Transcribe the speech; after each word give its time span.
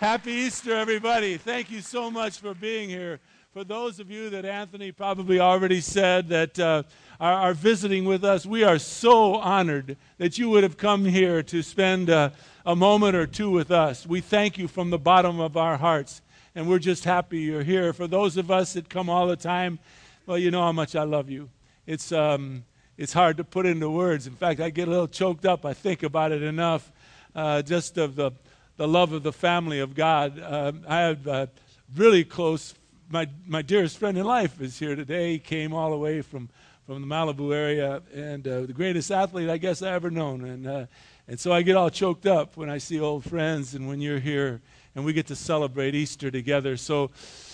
Happy 0.00 0.32
Easter, 0.32 0.74
everybody. 0.74 1.36
Thank 1.36 1.70
you 1.70 1.82
so 1.82 2.10
much 2.10 2.38
for 2.38 2.54
being 2.54 2.88
here. 2.88 3.20
For 3.52 3.64
those 3.64 4.00
of 4.00 4.10
you 4.10 4.30
that 4.30 4.46
Anthony 4.46 4.92
probably 4.92 5.38
already 5.40 5.82
said 5.82 6.30
that 6.30 6.58
uh, 6.58 6.84
are, 7.20 7.34
are, 7.34 7.52
visiting 7.52 8.06
with 8.06 8.24
us, 8.24 8.46
we 8.46 8.64
are 8.64 8.78
so 8.78 9.34
honored 9.34 9.98
that 10.16 10.38
you 10.38 10.48
would 10.48 10.62
have 10.62 10.78
come 10.78 11.04
here 11.04 11.42
to 11.42 11.60
spend 11.60 12.08
uh, 12.08 12.30
a 12.64 12.74
moment 12.74 13.14
or 13.14 13.26
two 13.26 13.50
with 13.50 13.70
us. 13.70 14.06
We 14.06 14.22
thank 14.22 14.56
you 14.56 14.68
from 14.68 14.88
the 14.88 14.98
bottom 14.98 15.38
of 15.38 15.58
our 15.58 15.76
hearts, 15.76 16.22
and 16.54 16.66
we're 16.66 16.78
just 16.78 17.04
happy 17.04 17.40
you're 17.40 17.62
here. 17.62 17.92
For 17.92 18.06
those 18.06 18.38
of 18.38 18.50
us 18.50 18.72
that 18.72 18.88
come 18.88 19.10
all 19.10 19.26
the 19.26 19.36
time, 19.36 19.78
well, 20.24 20.38
you 20.38 20.50
know 20.50 20.62
how 20.62 20.72
much 20.72 20.96
I 20.96 21.02
love 21.02 21.28
you. 21.28 21.50
It's, 21.86 22.10
um, 22.10 22.64
it's 22.96 23.12
hard 23.12 23.36
to 23.36 23.44
put 23.44 23.66
into 23.66 23.90
words. 23.90 24.26
In 24.26 24.32
fact, 24.32 24.60
I 24.60 24.70
get 24.70 24.88
a 24.88 24.90
little 24.90 25.08
choked 25.08 25.44
up. 25.44 25.66
I 25.66 25.74
think 25.74 26.02
about 26.02 26.32
it 26.32 26.42
enough, 26.42 26.90
uh, 27.34 27.60
just 27.60 27.98
of 27.98 28.16
the 28.16 28.32
the 28.80 28.88
love 28.88 29.12
of 29.12 29.22
the 29.22 29.30
family 29.30 29.78
of 29.78 29.94
God. 29.94 30.38
Uh, 30.40 30.72
I 30.88 31.00
have 31.00 31.28
uh, 31.28 31.46
really 31.94 32.24
close, 32.24 32.74
my, 33.10 33.28
my 33.46 33.60
dearest 33.60 33.98
friend 33.98 34.16
in 34.16 34.24
life 34.24 34.58
is 34.58 34.78
here 34.78 34.96
today. 34.96 35.32
He 35.32 35.38
came 35.38 35.74
all 35.74 35.90
the 35.90 35.98
way 35.98 36.22
from, 36.22 36.48
from 36.86 37.02
the 37.02 37.06
Malibu 37.06 37.54
area 37.54 38.00
and 38.14 38.48
uh, 38.48 38.62
the 38.62 38.72
greatest 38.72 39.10
athlete 39.10 39.50
I 39.50 39.58
guess 39.58 39.82
I 39.82 39.92
ever 39.92 40.10
known. 40.10 40.46
And, 40.46 40.66
uh, 40.66 40.86
and 41.28 41.38
so 41.38 41.52
I 41.52 41.60
get 41.60 41.76
all 41.76 41.90
choked 41.90 42.24
up 42.24 42.56
when 42.56 42.70
I 42.70 42.78
see 42.78 42.98
old 42.98 43.22
friends 43.22 43.74
and 43.74 43.86
when 43.86 44.00
you're 44.00 44.18
here 44.18 44.62
and 44.94 45.04
we 45.04 45.12
get 45.12 45.26
to 45.26 45.36
celebrate 45.36 45.94
Easter 45.94 46.30
together. 46.30 46.78
So, 46.78 47.10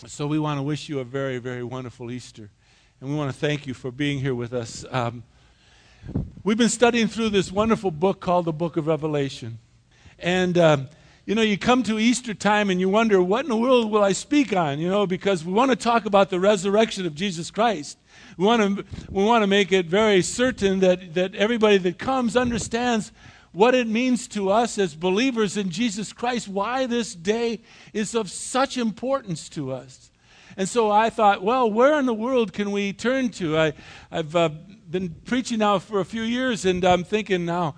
so 0.07 0.29
we 0.29 0.39
want 0.39 0.59
to 0.59 0.63
wish 0.63 0.89
you 0.89 1.01
a 1.01 1.05
very, 1.05 1.39
very 1.39 1.65
wonderful 1.65 2.13
Easter. 2.13 2.51
And 3.01 3.11
we 3.11 3.17
want 3.17 3.33
to 3.33 3.37
thank 3.37 3.67
you 3.67 3.75
for 3.75 3.91
being 3.91 4.21
here 4.21 4.37
with 4.37 4.53
us. 4.53 4.85
Um, 4.93 5.25
we've 6.45 6.57
been 6.57 6.69
studying 6.69 7.09
through 7.09 7.31
this 7.31 7.51
wonderful 7.51 7.91
book 7.91 8.21
called 8.21 8.45
the 8.45 8.53
Book 8.53 8.77
of 8.77 8.87
Revelation. 8.87 9.59
And 10.21 10.57
um, 10.57 10.89
you 11.27 11.35
know, 11.35 11.43
you 11.43 11.59
come 11.59 11.83
to 11.83 11.99
Easter 11.99 12.35
time 12.35 12.71
and 12.71 12.79
you 12.81 12.89
wonder, 12.89 13.21
what 13.21 13.45
in 13.45 13.49
the 13.49 13.57
world 13.57 13.91
will 13.91 14.05
I 14.05 14.13
speak 14.13 14.55
on? 14.55 14.79
You 14.79 14.89
know, 14.89 15.09
because 15.09 15.45
we 15.45 15.53
want 15.53 15.73
to 15.73 15.77
talk 15.77 16.07
about 16.07 16.31
the 16.31 16.39
resurrection 16.39 17.05
of 17.05 17.17
Jesus 17.17 17.51
Christ. 17.51 17.99
We 18.39 18.47
want 18.47 18.79
to, 18.79 18.85
we 19.11 19.25
want 19.25 19.43
to 19.43 19.49
make 19.49 19.73
it 19.73 19.87
very 19.87 20.23
certain 20.23 20.79
that, 20.81 21.15
that 21.15 21.35
everybody 21.35 21.79
that 21.79 21.99
comes 21.99 22.37
understands 22.37 23.11
what 23.51 23.75
it 23.75 23.89
means 23.89 24.29
to 24.29 24.51
us 24.51 24.79
as 24.79 24.95
believers 24.95 25.57
in 25.57 25.69
Jesus 25.71 26.13
Christ, 26.13 26.47
why 26.47 26.87
this 26.87 27.15
day 27.15 27.61
is 27.93 28.15
of 28.15 28.31
such 28.31 28.79
importance 28.79 29.49
to 29.49 29.73
us. 29.73 30.13
And 30.57 30.69
so 30.69 30.93
I 30.93 31.11
thought, 31.11 31.43
well, 31.43 31.69
where 31.69 31.99
in 31.99 32.07
the 32.07 32.15
world 32.15 32.53
can 32.53 32.71
we 32.71 32.93
turn 32.93 33.31
to? 33.31 33.59
I, 33.59 33.73
have 34.13 34.37
uh, 34.37 34.51
been 34.89 35.17
preaching 35.25 35.59
now 35.59 35.81
for 35.81 35.99
a 35.99 36.05
few 36.05 36.23
years, 36.23 36.65
and 36.65 36.85
I'm 36.85 37.03
thinking 37.03 37.45
now, 37.45 37.75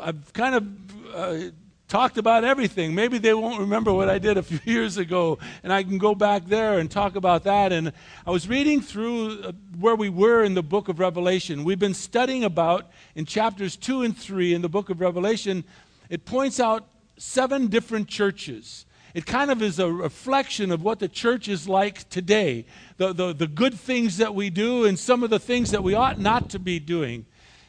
I've 0.00 0.32
kind 0.34 0.54
of 0.54 1.14
uh, 1.14 1.50
talked 1.90 2.18
about 2.18 2.44
everything. 2.44 2.94
Maybe 2.94 3.18
they 3.18 3.34
won't 3.34 3.58
remember 3.58 3.92
what 3.92 4.08
I 4.08 4.18
did 4.18 4.38
a 4.38 4.42
few 4.44 4.60
years 4.64 4.96
ago, 4.96 5.38
and 5.64 5.72
I 5.72 5.82
can 5.82 5.98
go 5.98 6.14
back 6.14 6.46
there 6.46 6.78
and 6.78 6.88
talk 6.88 7.16
about 7.16 7.44
that. 7.44 7.72
And 7.72 7.92
I 8.24 8.30
was 8.30 8.48
reading 8.48 8.80
through 8.80 9.42
uh, 9.42 9.52
where 9.78 9.96
we 9.96 10.08
were 10.08 10.44
in 10.44 10.54
the 10.54 10.62
book 10.62 10.88
of 10.88 11.00
Revelation. 11.00 11.64
We've 11.64 11.80
been 11.80 11.94
studying 11.94 12.44
about 12.44 12.90
in 13.16 13.26
chapters 13.26 13.76
2 13.76 14.02
and 14.02 14.16
3 14.16 14.54
in 14.54 14.62
the 14.62 14.68
book 14.68 14.88
of 14.88 15.00
Revelation, 15.00 15.64
it 16.08 16.24
points 16.24 16.60
out 16.60 16.86
seven 17.18 17.66
different 17.66 18.08
churches. 18.08 18.86
It 19.12 19.26
kind 19.26 19.50
of 19.50 19.60
is 19.60 19.80
a 19.80 19.90
reflection 19.90 20.70
of 20.70 20.82
what 20.82 21.00
the 21.00 21.08
church 21.08 21.48
is 21.48 21.68
like 21.68 22.08
today, 22.08 22.66
the, 22.98 23.12
the, 23.12 23.32
the 23.32 23.48
good 23.48 23.74
things 23.74 24.18
that 24.18 24.36
we 24.36 24.48
do 24.48 24.84
and 24.84 24.96
some 24.96 25.24
of 25.24 25.30
the 25.30 25.40
things 25.40 25.72
that 25.72 25.82
we 25.82 25.94
ought 25.94 26.20
not 26.20 26.50
to 26.50 26.60
be 26.60 26.78
doing. 26.78 27.26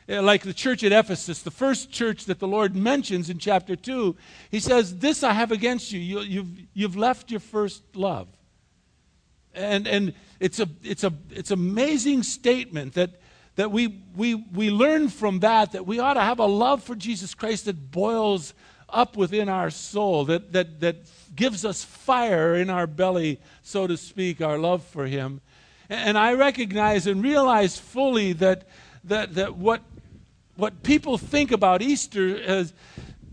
Uh, 0.09 0.21
like 0.21 0.43
the 0.43 0.53
church 0.53 0.83
at 0.83 0.91
Ephesus, 0.91 1.41
the 1.41 1.51
first 1.51 1.91
church 1.91 2.25
that 2.25 2.39
the 2.39 2.47
Lord 2.47 2.75
mentions 2.75 3.29
in 3.29 3.37
chapter 3.37 3.75
2, 3.75 4.15
he 4.49 4.59
says, 4.59 4.97
This 4.97 5.23
I 5.23 5.33
have 5.33 5.51
against 5.51 5.91
you. 5.91 5.99
you 5.99 6.17
have 6.17 6.27
you've, 6.27 6.59
you've 6.73 6.95
left 6.97 7.31
your 7.31 7.39
first 7.39 7.83
love. 7.95 8.27
And, 9.53 9.87
and 9.87 10.13
it's, 10.39 10.59
a, 10.59 10.67
it's, 10.83 11.03
a, 11.03 11.13
it's 11.29 11.51
amazing 11.51 12.23
statement 12.23 12.93
that, 12.93 13.21
that 13.55 13.71
we, 13.71 14.01
we, 14.15 14.35
we 14.35 14.71
learn 14.71 15.09
from 15.09 15.39
that 15.39 15.73
that 15.73 15.85
we 15.85 15.99
ought 15.99 16.13
to 16.13 16.21
have 16.21 16.39
a 16.39 16.45
love 16.45 16.83
for 16.83 16.95
Jesus 16.95 17.33
Christ 17.33 17.65
that 17.65 17.91
boils 17.91 18.53
up 18.89 19.15
within 19.15 19.49
our 19.49 19.69
soul, 19.69 20.25
that, 20.25 20.51
that, 20.53 20.79
that 20.81 20.97
gives 21.35 21.65
us 21.65 21.83
fire 21.83 22.55
in 22.55 22.69
our 22.69 22.87
belly, 22.87 23.39
so 23.61 23.87
to 23.87 23.97
speak, 23.97 24.41
our 24.41 24.57
love 24.57 24.83
for 24.83 25.05
Him. 25.05 25.41
And 25.89 26.17
I 26.17 26.33
recognize 26.33 27.07
and 27.07 27.23
realize 27.23 27.77
fully 27.77 28.33
that, 28.33 28.67
that, 29.03 29.35
that 29.35 29.57
what 29.57 29.81
what 30.55 30.83
people 30.83 31.17
think 31.17 31.51
about 31.51 31.81
Easter 31.81 32.27
is 32.27 32.73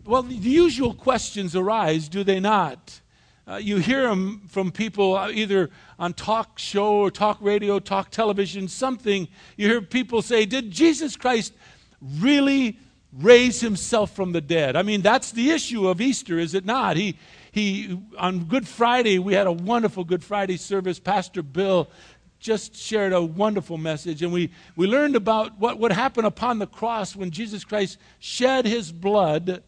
well, 0.09 0.23
the 0.23 0.35
usual 0.35 0.95
questions 0.95 1.55
arise, 1.55 2.09
do 2.09 2.25
they 2.25 2.41
not? 2.41 3.01
Uh, 3.47 3.57
you 3.57 3.77
hear 3.77 4.09
them 4.09 4.43
from 4.49 4.71
people 4.71 5.17
uh, 5.17 5.31
either 5.31 5.69
on 5.99 6.15
talk 6.15 6.59
show 6.59 6.97
or 6.97 7.11
talk 7.11 7.37
radio, 7.43 7.79
talk 7.79 8.11
television, 8.11 8.69
something. 8.69 9.29
You 9.57 9.69
hear 9.69 9.83
people 9.83 10.23
say, 10.23 10.47
Did 10.47 10.71
Jesus 10.71 11.15
Christ 11.15 11.53
really 12.01 12.79
raise 13.13 13.61
himself 13.61 14.15
from 14.17 14.33
the 14.33 14.41
dead? 14.41 14.77
I 14.77 14.83
mean, 14.83 15.03
that's 15.03 15.33
the 15.33 15.51
issue 15.51 15.89
of 15.89 16.01
Easter, 16.01 16.39
is 16.39 16.55
it 16.55 16.65
not? 16.65 16.97
He, 16.97 17.19
he, 17.53 17.99
on 18.19 18.45
Good 18.45 18.67
Friday, 18.67 19.19
we 19.19 19.35
had 19.35 19.47
a 19.47 19.53
wonderful 19.53 20.05
Good 20.05 20.25
Friday 20.25 20.57
service. 20.57 20.99
Pastor 20.99 21.43
Bill 21.43 21.91
just 22.39 22.77
shared 22.77 23.13
a 23.13 23.23
wonderful 23.23 23.79
message, 23.79 24.23
and 24.23 24.33
we, 24.33 24.51
we 24.77 24.87
learned 24.87 25.17
about 25.17 25.59
what 25.59 25.79
would 25.79 25.93
happen 25.93 26.25
upon 26.25 26.59
the 26.59 26.67
cross 26.67 27.17
when 27.17 27.31
Jesus 27.31 27.65
Christ 27.65 27.99
shed 28.19 28.65
his 28.65 28.93
blood 28.93 29.63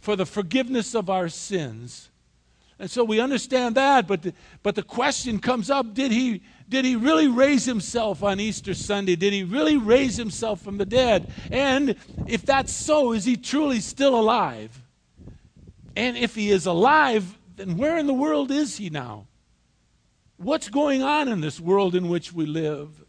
for 0.00 0.16
the 0.16 0.26
forgiveness 0.26 0.94
of 0.94 1.08
our 1.08 1.28
sins. 1.28 2.10
And 2.80 2.90
so 2.90 3.02
we 3.02 3.20
understand 3.20 3.74
that, 3.74 4.06
but 4.06 4.22
the, 4.22 4.32
but 4.62 4.74
the 4.74 4.82
question 4.82 5.38
comes 5.38 5.68
up 5.68 5.94
did 5.94 6.12
he, 6.12 6.42
did 6.68 6.84
he 6.84 6.96
really 6.96 7.26
raise 7.26 7.64
himself 7.64 8.22
on 8.22 8.38
Easter 8.38 8.74
Sunday? 8.74 9.16
Did 9.16 9.32
he 9.32 9.42
really 9.42 9.76
raise 9.76 10.16
himself 10.16 10.60
from 10.60 10.78
the 10.78 10.86
dead? 10.86 11.32
And 11.50 11.96
if 12.26 12.42
that's 12.42 12.72
so, 12.72 13.12
is 13.12 13.24
he 13.24 13.36
truly 13.36 13.80
still 13.80 14.18
alive? 14.18 14.80
And 15.96 16.16
if 16.16 16.34
he 16.36 16.50
is 16.50 16.66
alive, 16.66 17.36
then 17.56 17.76
where 17.76 17.98
in 17.98 18.06
the 18.06 18.14
world 18.14 18.50
is 18.50 18.76
he 18.76 18.90
now? 18.90 19.27
What's 20.38 20.68
going 20.68 21.02
on 21.02 21.26
in 21.26 21.40
this 21.40 21.58
world 21.58 21.96
in 21.96 22.08
which 22.08 22.32
we 22.32 22.46
live? 22.46 23.04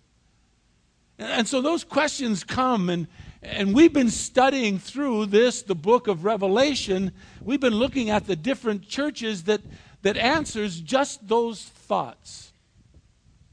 And 1.19 1.47
so 1.47 1.61
those 1.61 1.83
questions 1.83 2.43
come, 2.43 2.89
and, 2.89 3.07
and 3.43 3.75
we've 3.75 3.93
been 3.93 4.09
studying 4.09 4.79
through 4.79 5.27
this, 5.27 5.61
the 5.61 5.75
book 5.75 6.07
of 6.07 6.25
Revelation. 6.25 7.11
We've 7.43 7.59
been 7.59 7.75
looking 7.75 8.09
at 8.09 8.25
the 8.25 8.35
different 8.35 8.87
churches 8.87 9.43
that, 9.43 9.61
that 10.01 10.17
answers 10.17 10.81
just 10.81 11.27
those 11.27 11.61
thoughts. 11.63 12.51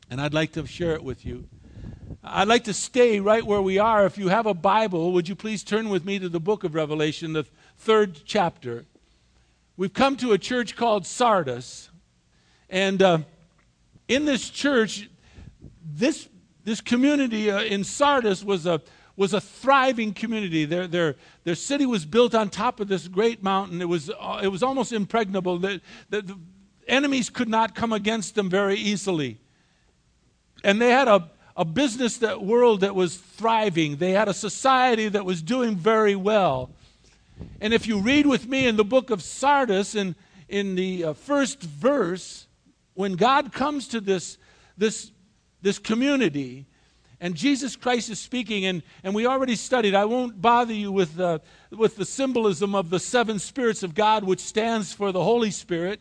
And 0.09 0.22
I'd 0.22 0.32
like 0.32 0.53
to 0.53 0.66
share 0.66 0.94
it 0.94 1.04
with 1.04 1.26
you. 1.26 1.47
I'd 2.25 2.48
like 2.48 2.65
to 2.65 2.75
stay 2.75 3.20
right 3.20 3.44
where 3.44 3.60
we 3.60 3.78
are. 3.78 4.06
If 4.06 4.16
you 4.16 4.28
have 4.28 4.47
a 4.47 4.54
Bible, 4.54 5.12
would 5.12 5.28
you 5.28 5.34
please 5.34 5.62
turn 5.62 5.91
with 5.91 6.04
me 6.04 6.19
to 6.19 6.31
the 6.31 6.41
book 6.41 6.65
of 6.65 6.75
Revelation, 6.75 7.34
the 7.34 7.44
third 7.76 8.20
chapter? 8.25 8.86
We've 9.76 9.92
come 9.92 10.16
to 10.16 10.32
a 10.32 10.38
church 10.38 10.76
called 10.76 11.04
Sardis. 11.04 11.91
And. 12.70 13.03
Uh, 13.03 13.19
in 14.08 14.24
this 14.24 14.50
church, 14.50 15.08
this, 15.84 16.28
this 16.64 16.80
community 16.80 17.50
uh, 17.50 17.60
in 17.62 17.84
Sardis 17.84 18.44
was 18.44 18.66
a, 18.66 18.80
was 19.16 19.32
a 19.32 19.40
thriving 19.40 20.12
community. 20.12 20.64
Their, 20.64 20.86
their, 20.86 21.16
their 21.44 21.54
city 21.54 21.86
was 21.86 22.04
built 22.04 22.34
on 22.34 22.50
top 22.50 22.80
of 22.80 22.88
this 22.88 23.08
great 23.08 23.42
mountain. 23.42 23.80
It 23.80 23.88
was, 23.88 24.10
uh, 24.10 24.40
it 24.42 24.48
was 24.48 24.62
almost 24.62 24.92
impregnable. 24.92 25.58
The, 25.58 25.80
the, 26.10 26.22
the 26.22 26.38
enemies 26.86 27.30
could 27.30 27.48
not 27.48 27.74
come 27.74 27.92
against 27.92 28.34
them 28.34 28.50
very 28.50 28.76
easily. 28.76 29.38
And 30.62 30.80
they 30.80 30.90
had 30.90 31.08
a, 31.08 31.30
a 31.56 31.64
business 31.64 32.18
that 32.18 32.42
world 32.42 32.80
that 32.80 32.94
was 32.94 33.16
thriving. 33.16 33.96
They 33.96 34.12
had 34.12 34.28
a 34.28 34.34
society 34.34 35.08
that 35.08 35.24
was 35.24 35.42
doing 35.42 35.76
very 35.76 36.16
well. 36.16 36.70
And 37.60 37.74
if 37.74 37.86
you 37.86 38.00
read 38.00 38.26
with 38.26 38.46
me 38.46 38.66
in 38.66 38.76
the 38.76 38.84
book 38.84 39.10
of 39.10 39.22
Sardis, 39.22 39.94
in, 39.94 40.14
in 40.48 40.74
the 40.74 41.04
uh, 41.04 41.12
first 41.12 41.60
verse, 41.60 42.46
when 42.97 43.13
God 43.13 43.53
comes 43.53 43.89
to 43.89 44.01
this, 44.01 44.39
this, 44.77 45.13
this 45.63 45.78
community, 45.78 46.66
and 47.21 47.34
Jesus 47.34 47.77
Christ 47.77 48.10
is 48.10 48.19
speaking, 48.19 48.65
and, 48.65 48.83
and 49.04 49.15
we 49.15 49.27
already 49.27 49.54
studied, 49.54 49.95
I 49.95 50.07
won't 50.07 50.41
bother 50.41 50.72
you 50.72 50.91
with 50.91 51.15
the, 51.15 51.41
with 51.71 51.97
the 51.97 52.04
symbolism 52.04 52.75
of 52.75 52.91
the 52.91 52.98
seven 52.98 53.39
spirits 53.39 53.83
of 53.83 53.95
God, 53.95 54.25
which 54.25 54.41
stands 54.41 54.93
for 54.93 55.13
the 55.13 55.22
Holy 55.22 55.51
Spirit, 55.51 56.01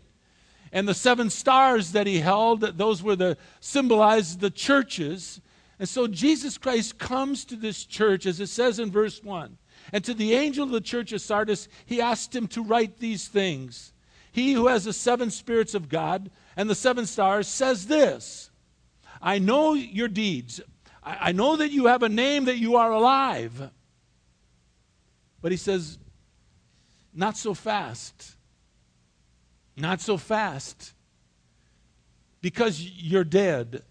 and 0.71 0.87
the 0.87 0.93
seven 0.93 1.29
stars 1.29 1.91
that 1.91 2.07
he 2.07 2.19
held, 2.19 2.61
those 2.61 3.03
were 3.03 3.15
the 3.15 3.37
symbolized 3.59 4.39
the 4.39 4.49
churches. 4.49 5.39
And 5.79 5.87
so 5.87 6.07
Jesus 6.07 6.57
Christ 6.57 6.97
comes 6.97 7.45
to 7.45 7.55
this 7.55 7.85
church, 7.85 8.25
as 8.25 8.39
it 8.39 8.47
says 8.47 8.79
in 8.79 8.91
verse 8.91 9.23
1. 9.23 9.57
And 9.93 10.03
to 10.03 10.13
the 10.13 10.33
angel 10.33 10.63
of 10.63 10.71
the 10.71 10.81
church 10.81 11.11
of 11.11 11.21
Sardis, 11.21 11.67
he 11.85 12.01
asked 12.01 12.35
him 12.35 12.47
to 12.49 12.63
write 12.63 12.99
these 12.99 13.27
things. 13.27 13.93
He 14.35 14.51
who 14.51 14.67
has 14.67 14.83
the 14.83 14.91
seven 14.91 15.31
spirits 15.31 15.73
of 15.75 15.87
God 15.87 16.29
and 16.57 16.69
the 16.69 16.75
seven 16.75 17.05
stars 17.05 17.47
says 17.47 17.87
this 17.87 18.51
I 19.21 19.39
know 19.39 19.75
your 19.75 20.09
deeds. 20.09 20.59
I, 21.01 21.29
I 21.29 21.31
know 21.31 21.55
that 21.55 21.71
you 21.71 21.85
have 21.85 22.03
a 22.03 22.09
name, 22.09 22.43
that 22.43 22.57
you 22.57 22.75
are 22.75 22.91
alive. 22.91 23.71
But 25.41 25.53
he 25.53 25.57
says, 25.57 25.97
Not 27.13 27.37
so 27.37 27.53
fast. 27.53 28.35
Not 29.77 30.01
so 30.01 30.17
fast. 30.17 30.91
Because 32.41 32.81
you're 32.81 33.23
dead. 33.23 33.83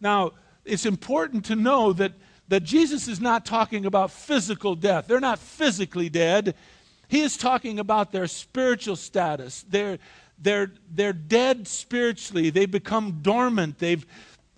Now, 0.00 0.32
it's 0.64 0.86
important 0.86 1.44
to 1.44 1.56
know 1.56 1.92
that, 1.92 2.12
that 2.48 2.62
Jesus 2.62 3.06
is 3.06 3.20
not 3.20 3.44
talking 3.44 3.84
about 3.84 4.10
physical 4.10 4.74
death. 4.74 5.08
They're 5.08 5.20
not 5.20 5.38
physically 5.38 6.08
dead. 6.08 6.54
He 7.08 7.20
is 7.20 7.36
talking 7.36 7.78
about 7.78 8.12
their 8.12 8.26
spiritual 8.26 8.96
status. 8.96 9.64
They're, 9.68 9.98
they're, 10.38 10.72
they're 10.90 11.12
dead 11.12 11.68
spiritually. 11.68 12.50
They 12.50 12.66
become 12.66 13.20
dormant. 13.22 13.78
They've 13.78 14.04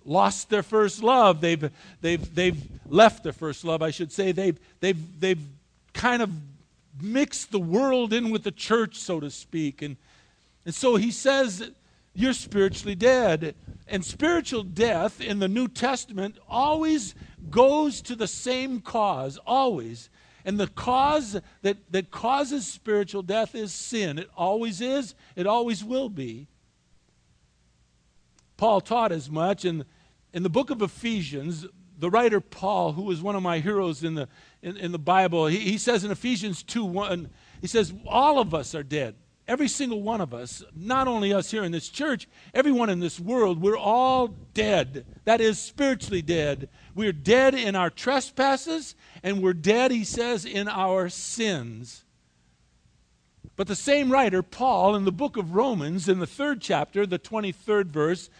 lost 0.05 0.49
their 0.49 0.63
first 0.63 1.03
love. 1.03 1.41
They've, 1.41 1.69
they've, 2.01 2.35
they've 2.35 2.57
left 2.87 3.23
their 3.23 3.33
first 3.33 3.63
love, 3.65 3.81
I 3.81 3.91
should 3.91 4.11
say. 4.11 4.31
They've, 4.31 4.57
they've, 4.79 5.19
they've 5.19 5.41
kind 5.93 6.21
of 6.21 6.31
mixed 7.01 7.51
the 7.51 7.59
world 7.59 8.13
in 8.13 8.31
with 8.31 8.43
the 8.43 8.51
church, 8.51 8.95
so 8.95 9.19
to 9.19 9.29
speak. 9.29 9.81
And, 9.81 9.97
and 10.65 10.73
so 10.73 10.95
he 10.95 11.11
says, 11.11 11.69
You're 12.13 12.33
spiritually 12.33 12.95
dead. 12.95 13.55
And 13.89 14.03
spiritual 14.03 14.63
death 14.63 15.21
in 15.21 15.39
the 15.39 15.47
New 15.47 15.67
Testament 15.67 16.37
always 16.49 17.15
goes 17.49 18.01
to 18.01 18.15
the 18.15 18.27
same 18.27 18.81
cause, 18.81 19.37
always. 19.45 20.09
And 20.47 20.57
the 20.57 20.67
cause 20.67 21.37
that, 21.61 21.91
that 21.91 22.09
causes 22.09 22.65
spiritual 22.65 23.21
death 23.21 23.53
is 23.53 23.73
sin. 23.73 24.17
It 24.17 24.29
always 24.33 24.79
is, 24.79 25.13
it 25.35 25.45
always 25.45 25.83
will 25.83 26.07
be. 26.07 26.47
Paul 28.55 28.79
taught 28.79 29.11
as 29.11 29.29
much, 29.29 29.65
and 29.65 29.83
in 30.31 30.43
the 30.43 30.49
book 30.49 30.69
of 30.69 30.81
Ephesians, 30.81 31.65
the 31.99 32.09
writer 32.09 32.39
Paul, 32.39 32.93
who 32.93 33.11
is 33.11 33.21
one 33.21 33.35
of 33.35 33.43
my 33.43 33.59
heroes 33.59 34.05
in 34.05 34.15
the, 34.15 34.29
in, 34.61 34.77
in 34.77 34.93
the 34.93 34.97
Bible, 34.97 35.47
he, 35.47 35.59
he 35.59 35.77
says 35.77 36.05
in 36.05 36.11
Ephesians 36.11 36.63
2 36.63 36.85
1, 36.85 37.29
he 37.59 37.67
says, 37.67 37.93
All 38.07 38.39
of 38.39 38.53
us 38.53 38.73
are 38.73 38.83
dead. 38.83 39.15
Every 39.49 39.67
single 39.67 40.01
one 40.01 40.21
of 40.21 40.33
us, 40.33 40.63
not 40.73 41.09
only 41.09 41.33
us 41.33 41.51
here 41.51 41.65
in 41.65 41.73
this 41.73 41.89
church, 41.89 42.27
everyone 42.53 42.89
in 42.89 43.01
this 43.01 43.19
world, 43.19 43.61
we're 43.61 43.77
all 43.77 44.29
dead. 44.53 45.05
That 45.25 45.41
is, 45.41 45.59
spiritually 45.59 46.21
dead. 46.21 46.69
We're 46.97 47.13
dead 47.13 47.53
in 47.53 47.75
our 47.75 47.91
trespasses, 47.91 48.95
and 49.21 49.43
we're 49.43 49.53
dead, 49.53 49.91
he 49.91 50.03
says, 50.03 50.45
in 50.45 50.67
our 50.67 51.09
sins. 51.09 52.03
But 53.55 53.67
the 53.67 53.75
same 53.75 54.11
writer, 54.11 54.41
Paul, 54.41 54.95
in 54.95 55.05
the 55.05 55.11
book 55.11 55.37
of 55.37 55.53
Romans, 55.53 56.09
in 56.09 56.17
the 56.17 56.25
third 56.25 56.59
chapter, 56.59 57.05
the 57.05 57.19
23rd 57.19 57.85
verse, 57.85 58.31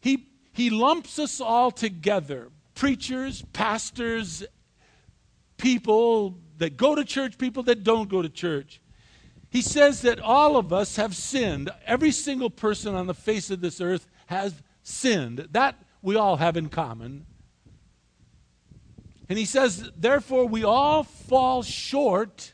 he, 0.00 0.26
he 0.54 0.70
lumps 0.70 1.18
us 1.18 1.38
all 1.38 1.70
together 1.70 2.48
preachers, 2.74 3.44
pastors, 3.52 4.42
people 5.58 6.38
that 6.56 6.78
go 6.78 6.94
to 6.94 7.04
church, 7.04 7.36
people 7.36 7.62
that 7.64 7.84
don't 7.84 8.08
go 8.08 8.22
to 8.22 8.30
church. 8.30 8.80
He 9.50 9.60
says 9.60 10.00
that 10.00 10.18
all 10.18 10.56
of 10.56 10.72
us 10.72 10.96
have 10.96 11.14
sinned. 11.14 11.68
Every 11.84 12.10
single 12.10 12.48
person 12.48 12.94
on 12.94 13.06
the 13.06 13.12
face 13.12 13.50
of 13.50 13.60
this 13.60 13.82
earth 13.82 14.06
has 14.28 14.54
sinned. 14.82 15.46
That 15.50 15.76
we 16.00 16.16
all 16.16 16.38
have 16.38 16.56
in 16.56 16.70
common. 16.70 17.26
And 19.32 19.38
he 19.38 19.46
says, 19.46 19.90
therefore, 19.96 20.44
we 20.44 20.62
all 20.62 21.04
fall 21.04 21.62
short 21.62 22.52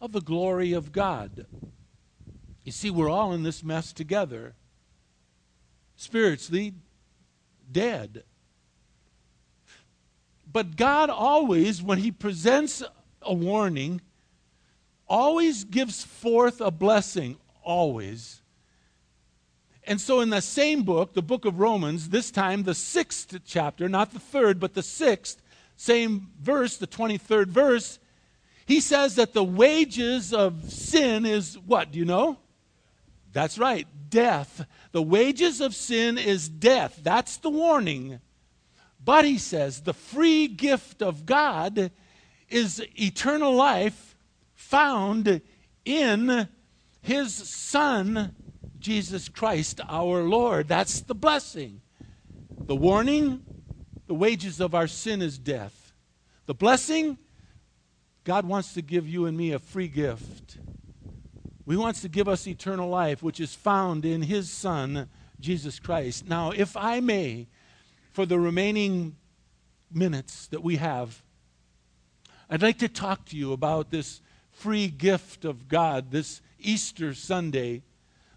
of 0.00 0.10
the 0.10 0.20
glory 0.20 0.72
of 0.72 0.90
God. 0.90 1.46
You 2.64 2.72
see, 2.72 2.90
we're 2.90 3.08
all 3.08 3.32
in 3.32 3.44
this 3.44 3.62
mess 3.62 3.92
together, 3.92 4.56
spiritually 5.94 6.74
dead. 7.70 8.24
But 10.52 10.74
God 10.74 11.10
always, 11.10 11.80
when 11.80 11.98
He 11.98 12.10
presents 12.10 12.82
a 13.22 13.32
warning, 13.32 14.00
always 15.06 15.62
gives 15.62 16.02
forth 16.02 16.60
a 16.60 16.72
blessing, 16.72 17.36
always. 17.62 18.42
And 19.84 20.00
so, 20.00 20.18
in 20.18 20.30
the 20.30 20.42
same 20.42 20.82
book, 20.82 21.14
the 21.14 21.22
book 21.22 21.44
of 21.44 21.60
Romans, 21.60 22.08
this 22.08 22.32
time 22.32 22.64
the 22.64 22.74
sixth 22.74 23.38
chapter, 23.46 23.88
not 23.88 24.12
the 24.12 24.18
third, 24.18 24.58
but 24.58 24.74
the 24.74 24.82
sixth, 24.82 25.40
same 25.76 26.28
verse, 26.40 26.76
the 26.76 26.86
23rd 26.86 27.46
verse, 27.48 27.98
he 28.66 28.80
says 28.80 29.14
that 29.14 29.32
the 29.32 29.44
wages 29.44 30.32
of 30.32 30.70
sin 30.70 31.24
is 31.24 31.56
what? 31.58 31.92
Do 31.92 31.98
you 31.98 32.04
know? 32.04 32.38
That's 33.32 33.58
right, 33.58 33.86
death. 34.08 34.66
The 34.92 35.02
wages 35.02 35.60
of 35.60 35.74
sin 35.74 36.18
is 36.18 36.48
death. 36.48 37.00
That's 37.02 37.36
the 37.36 37.50
warning. 37.50 38.20
But 39.04 39.24
he 39.24 39.38
says 39.38 39.82
the 39.82 39.94
free 39.94 40.48
gift 40.48 41.00
of 41.00 41.26
God 41.26 41.92
is 42.48 42.84
eternal 43.00 43.54
life 43.54 44.16
found 44.54 45.40
in 45.84 46.48
his 47.02 47.34
Son, 47.34 48.34
Jesus 48.80 49.28
Christ 49.28 49.80
our 49.88 50.22
Lord. 50.22 50.66
That's 50.66 51.02
the 51.02 51.14
blessing. 51.14 51.82
The 52.58 52.74
warning, 52.74 53.44
the 54.06 54.14
wages 54.14 54.60
of 54.60 54.74
our 54.74 54.86
sin 54.86 55.22
is 55.22 55.38
death. 55.38 55.92
The 56.46 56.54
blessing, 56.54 57.18
God 58.24 58.46
wants 58.46 58.74
to 58.74 58.82
give 58.82 59.08
you 59.08 59.26
and 59.26 59.36
me 59.36 59.52
a 59.52 59.58
free 59.58 59.88
gift. 59.88 60.58
He 61.68 61.76
wants 61.76 62.00
to 62.02 62.08
give 62.08 62.28
us 62.28 62.46
eternal 62.46 62.88
life, 62.88 63.22
which 63.22 63.40
is 63.40 63.54
found 63.54 64.04
in 64.04 64.22
His 64.22 64.50
Son, 64.50 65.08
Jesus 65.40 65.80
Christ. 65.80 66.28
Now, 66.28 66.52
if 66.52 66.76
I 66.76 67.00
may, 67.00 67.48
for 68.12 68.24
the 68.24 68.38
remaining 68.38 69.16
minutes 69.92 70.46
that 70.48 70.62
we 70.62 70.76
have, 70.76 71.22
I'd 72.48 72.62
like 72.62 72.78
to 72.78 72.88
talk 72.88 73.24
to 73.26 73.36
you 73.36 73.52
about 73.52 73.90
this 73.90 74.20
free 74.52 74.86
gift 74.86 75.44
of 75.44 75.66
God, 75.66 76.12
this 76.12 76.40
Easter 76.60 77.12
Sunday. 77.12 77.82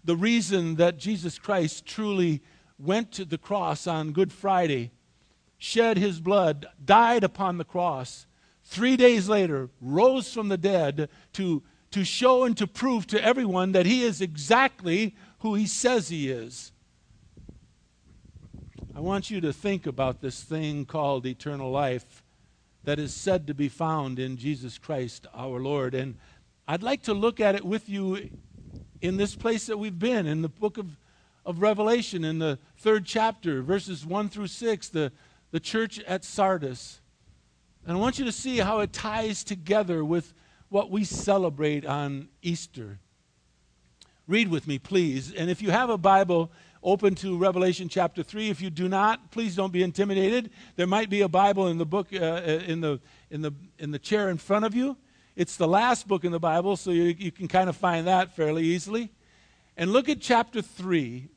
The 0.04 0.16
reason 0.16 0.74
that 0.76 0.98
Jesus 0.98 1.38
Christ 1.38 1.86
truly 1.86 2.42
went 2.78 3.12
to 3.12 3.24
the 3.24 3.38
cross 3.38 3.86
on 3.86 4.12
Good 4.12 4.32
Friday, 4.32 4.90
shed 5.60 5.98
his 5.98 6.18
blood, 6.20 6.66
died 6.82 7.22
upon 7.22 7.58
the 7.58 7.64
cross, 7.64 8.26
three 8.64 8.96
days 8.96 9.28
later, 9.28 9.68
rose 9.80 10.32
from 10.32 10.48
the 10.48 10.56
dead 10.56 11.08
to, 11.34 11.62
to 11.92 12.02
show 12.02 12.44
and 12.44 12.56
to 12.56 12.66
prove 12.66 13.06
to 13.06 13.22
everyone 13.22 13.72
that 13.72 13.86
he 13.86 14.02
is 14.02 14.20
exactly 14.20 15.14
who 15.40 15.54
he 15.54 15.66
says 15.66 16.08
he 16.08 16.30
is. 16.30 16.72
I 18.96 19.00
want 19.00 19.30
you 19.30 19.40
to 19.42 19.52
think 19.52 19.86
about 19.86 20.20
this 20.20 20.42
thing 20.42 20.86
called 20.86 21.26
eternal 21.26 21.70
life 21.70 22.24
that 22.84 22.98
is 22.98 23.12
said 23.12 23.46
to 23.46 23.54
be 23.54 23.68
found 23.68 24.18
in 24.18 24.38
Jesus 24.38 24.78
Christ 24.78 25.26
our 25.34 25.60
Lord. 25.60 25.94
And 25.94 26.16
I'd 26.66 26.82
like 26.82 27.02
to 27.02 27.14
look 27.14 27.38
at 27.38 27.54
it 27.54 27.64
with 27.64 27.88
you 27.88 28.30
in 29.02 29.18
this 29.18 29.36
place 29.36 29.66
that 29.66 29.78
we've 29.78 29.98
been, 29.98 30.26
in 30.26 30.40
the 30.40 30.48
book 30.48 30.78
of, 30.78 30.86
of 31.44 31.60
Revelation, 31.60 32.24
in 32.24 32.38
the 32.38 32.58
third 32.78 33.04
chapter, 33.04 33.60
verses 33.60 34.06
1 34.06 34.30
through 34.30 34.46
6, 34.46 34.88
the, 34.88 35.12
the 35.50 35.60
church 35.60 35.98
at 36.00 36.24
Sardis. 36.24 37.00
And 37.86 37.96
I 37.96 38.00
want 38.00 38.18
you 38.18 38.24
to 38.24 38.32
see 38.32 38.58
how 38.58 38.80
it 38.80 38.92
ties 38.92 39.42
together 39.42 40.04
with 40.04 40.32
what 40.68 40.90
we 40.90 41.04
celebrate 41.04 41.84
on 41.84 42.28
Easter. 42.42 42.98
Read 44.26 44.48
with 44.48 44.66
me, 44.68 44.78
please. 44.78 45.34
And 45.34 45.50
if 45.50 45.60
you 45.60 45.70
have 45.70 45.90
a 45.90 45.98
Bible, 45.98 46.52
open 46.82 47.14
to 47.16 47.36
Revelation 47.36 47.88
chapter 47.88 48.22
3. 48.22 48.48
If 48.48 48.60
you 48.60 48.70
do 48.70 48.88
not, 48.88 49.32
please 49.32 49.56
don't 49.56 49.72
be 49.72 49.82
intimidated. 49.82 50.50
There 50.76 50.86
might 50.86 51.10
be 51.10 51.22
a 51.22 51.28
Bible 51.28 51.66
in 51.66 51.78
the 51.78 51.86
book 51.86 52.08
uh, 52.12 52.18
uh 52.18 52.60
in 52.66 52.80
the 52.80 53.00
in 53.30 53.42
the 53.42 53.52
in 53.78 53.90
the 53.90 53.98
chair 53.98 54.30
in 54.30 54.38
front 54.38 54.64
of 54.64 54.74
you. 54.74 54.96
It's 55.36 55.56
the 55.56 55.66
last 55.66 56.06
book 56.06 56.24
in 56.24 56.32
the 56.32 56.40
Bible, 56.40 56.76
so 56.76 56.90
you, 56.90 57.14
you 57.18 57.32
can 57.32 57.48
kind 57.48 57.68
of 57.68 57.76
find 57.76 58.06
that 58.06 58.36
fairly 58.36 58.64
easily. 58.64 59.10
And 59.76 59.92
look 59.92 60.08
at 60.08 60.20
chapter 60.20 60.60
3. 60.60 61.28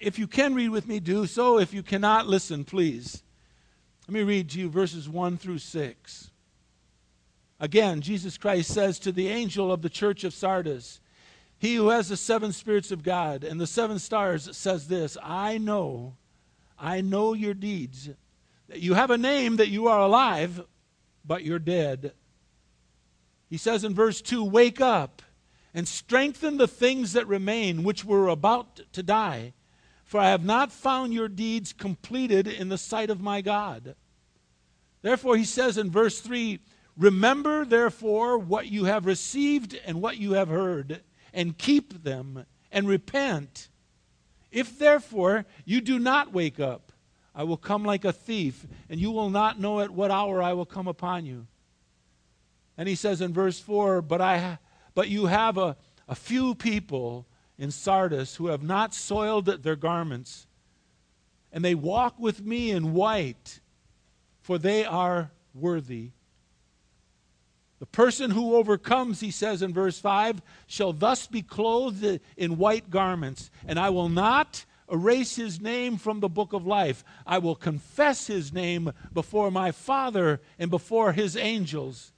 If 0.00 0.18
you 0.18 0.26
can 0.26 0.54
read 0.54 0.70
with 0.70 0.86
me, 0.88 1.00
do 1.00 1.26
so. 1.26 1.58
If 1.58 1.74
you 1.74 1.82
cannot, 1.82 2.26
listen, 2.26 2.64
please. 2.64 3.22
Let 4.08 4.14
me 4.14 4.22
read 4.22 4.48
to 4.50 4.58
you 4.58 4.70
verses 4.70 5.06
1 5.06 5.36
through 5.36 5.58
6. 5.58 6.30
Again, 7.60 8.00
Jesus 8.00 8.38
Christ 8.38 8.72
says 8.72 8.98
to 9.00 9.12
the 9.12 9.28
angel 9.28 9.70
of 9.70 9.82
the 9.82 9.90
church 9.90 10.24
of 10.24 10.32
Sardis, 10.32 11.00
He 11.58 11.74
who 11.74 11.90
has 11.90 12.08
the 12.08 12.16
seven 12.16 12.52
spirits 12.52 12.90
of 12.90 13.02
God 13.02 13.44
and 13.44 13.60
the 13.60 13.66
seven 13.66 13.98
stars 13.98 14.56
says 14.56 14.88
this 14.88 15.18
I 15.22 15.58
know, 15.58 16.16
I 16.78 17.02
know 17.02 17.34
your 17.34 17.52
deeds. 17.52 18.08
That 18.68 18.80
you 18.80 18.94
have 18.94 19.10
a 19.10 19.18
name 19.18 19.56
that 19.56 19.68
you 19.68 19.88
are 19.88 20.00
alive, 20.00 20.64
but 21.22 21.44
you're 21.44 21.58
dead. 21.58 22.12
He 23.50 23.58
says 23.58 23.84
in 23.84 23.94
verse 23.94 24.22
2 24.22 24.42
Wake 24.42 24.80
up 24.80 25.20
and 25.74 25.86
strengthen 25.86 26.56
the 26.56 26.66
things 26.66 27.12
that 27.12 27.28
remain, 27.28 27.84
which 27.84 28.06
were 28.06 28.28
about 28.28 28.80
to 28.92 29.02
die 29.02 29.52
for 30.08 30.18
I 30.18 30.30
have 30.30 30.42
not 30.42 30.72
found 30.72 31.12
your 31.12 31.28
deeds 31.28 31.74
completed 31.74 32.48
in 32.48 32.70
the 32.70 32.78
sight 32.78 33.10
of 33.10 33.20
my 33.20 33.42
God. 33.42 33.94
Therefore, 35.02 35.36
he 35.36 35.44
says 35.44 35.76
in 35.76 35.90
verse 35.90 36.20
3 36.20 36.60
Remember, 36.96 37.66
therefore, 37.66 38.38
what 38.38 38.68
you 38.68 38.86
have 38.86 39.04
received 39.04 39.78
and 39.84 40.00
what 40.00 40.16
you 40.16 40.32
have 40.32 40.48
heard, 40.48 41.02
and 41.34 41.58
keep 41.58 42.04
them, 42.04 42.46
and 42.72 42.88
repent. 42.88 43.68
If 44.50 44.78
therefore 44.78 45.44
you 45.66 45.82
do 45.82 45.98
not 45.98 46.32
wake 46.32 46.58
up, 46.58 46.90
I 47.34 47.44
will 47.44 47.58
come 47.58 47.84
like 47.84 48.06
a 48.06 48.12
thief, 48.12 48.66
and 48.88 48.98
you 48.98 49.10
will 49.10 49.28
not 49.28 49.60
know 49.60 49.80
at 49.80 49.90
what 49.90 50.10
hour 50.10 50.42
I 50.42 50.54
will 50.54 50.64
come 50.64 50.88
upon 50.88 51.26
you. 51.26 51.46
And 52.78 52.88
he 52.88 52.94
says 52.94 53.20
in 53.20 53.34
verse 53.34 53.60
4 53.60 54.00
But, 54.00 54.22
I, 54.22 54.58
but 54.94 55.10
you 55.10 55.26
have 55.26 55.58
a, 55.58 55.76
a 56.08 56.14
few 56.14 56.54
people 56.54 57.26
in 57.58 57.70
Sardis 57.70 58.36
who 58.36 58.46
have 58.46 58.62
not 58.62 58.94
soiled 58.94 59.46
their 59.46 59.76
garments, 59.76 60.46
and 61.52 61.64
they 61.64 61.74
walk 61.74 62.18
with 62.18 62.44
me 62.44 62.70
in 62.70 62.94
white, 62.94 63.60
for 64.40 64.58
they 64.58 64.84
are 64.84 65.30
worthy. 65.54 66.10
The 67.78 67.86
person 67.86 68.30
who 68.30 68.56
overcomes, 68.56 69.20
he 69.20 69.30
says 69.30 69.62
in 69.62 69.72
verse 69.72 69.98
5, 69.98 70.42
shall 70.66 70.92
thus 70.92 71.26
be 71.26 71.42
clothed 71.42 72.20
in 72.36 72.58
white 72.58 72.90
garments, 72.90 73.50
and 73.66 73.78
I 73.78 73.90
will 73.90 74.08
not 74.08 74.64
erase 74.90 75.36
his 75.36 75.60
name 75.60 75.96
from 75.96 76.20
the 76.20 76.28
book 76.28 76.52
of 76.52 76.66
life. 76.66 77.04
I 77.26 77.38
will 77.38 77.54
confess 77.54 78.26
his 78.26 78.52
name 78.52 78.92
before 79.12 79.50
my 79.50 79.70
Father 79.70 80.40
and 80.58 80.70
before 80.70 81.12
his 81.12 81.36
angels. 81.36 82.12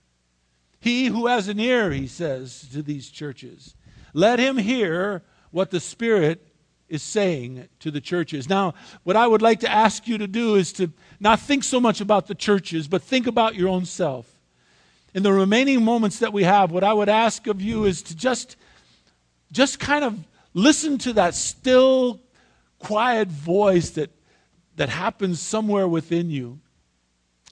He 0.80 1.06
who 1.06 1.26
has 1.26 1.48
an 1.48 1.60
ear, 1.60 1.90
he 1.90 2.06
says 2.06 2.66
to 2.72 2.82
these 2.82 3.10
churches, 3.10 3.74
let 4.14 4.38
him 4.38 4.56
hear 4.56 5.22
what 5.50 5.70
the 5.70 5.80
Spirit 5.80 6.46
is 6.88 7.02
saying 7.02 7.68
to 7.78 7.90
the 7.90 8.00
churches. 8.00 8.48
Now, 8.48 8.74
what 9.04 9.16
I 9.16 9.26
would 9.26 9.42
like 9.42 9.60
to 9.60 9.70
ask 9.70 10.08
you 10.08 10.18
to 10.18 10.26
do 10.26 10.56
is 10.56 10.72
to 10.74 10.92
not 11.20 11.40
think 11.40 11.62
so 11.64 11.80
much 11.80 12.00
about 12.00 12.26
the 12.26 12.34
churches, 12.34 12.88
but 12.88 13.02
think 13.02 13.26
about 13.26 13.54
your 13.54 13.68
own 13.68 13.84
self. 13.84 14.26
In 15.14 15.22
the 15.22 15.32
remaining 15.32 15.84
moments 15.84 16.18
that 16.18 16.32
we 16.32 16.42
have, 16.44 16.72
what 16.72 16.84
I 16.84 16.92
would 16.92 17.08
ask 17.08 17.46
of 17.46 17.60
you 17.62 17.84
is 17.84 18.02
to 18.02 18.16
just, 18.16 18.56
just 19.52 19.78
kind 19.78 20.04
of 20.04 20.18
listen 20.52 20.98
to 20.98 21.12
that 21.14 21.34
still, 21.34 22.20
quiet 22.80 23.28
voice 23.28 23.90
that, 23.90 24.10
that 24.76 24.88
happens 24.88 25.40
somewhere 25.40 25.86
within 25.86 26.30
you. 26.30 26.58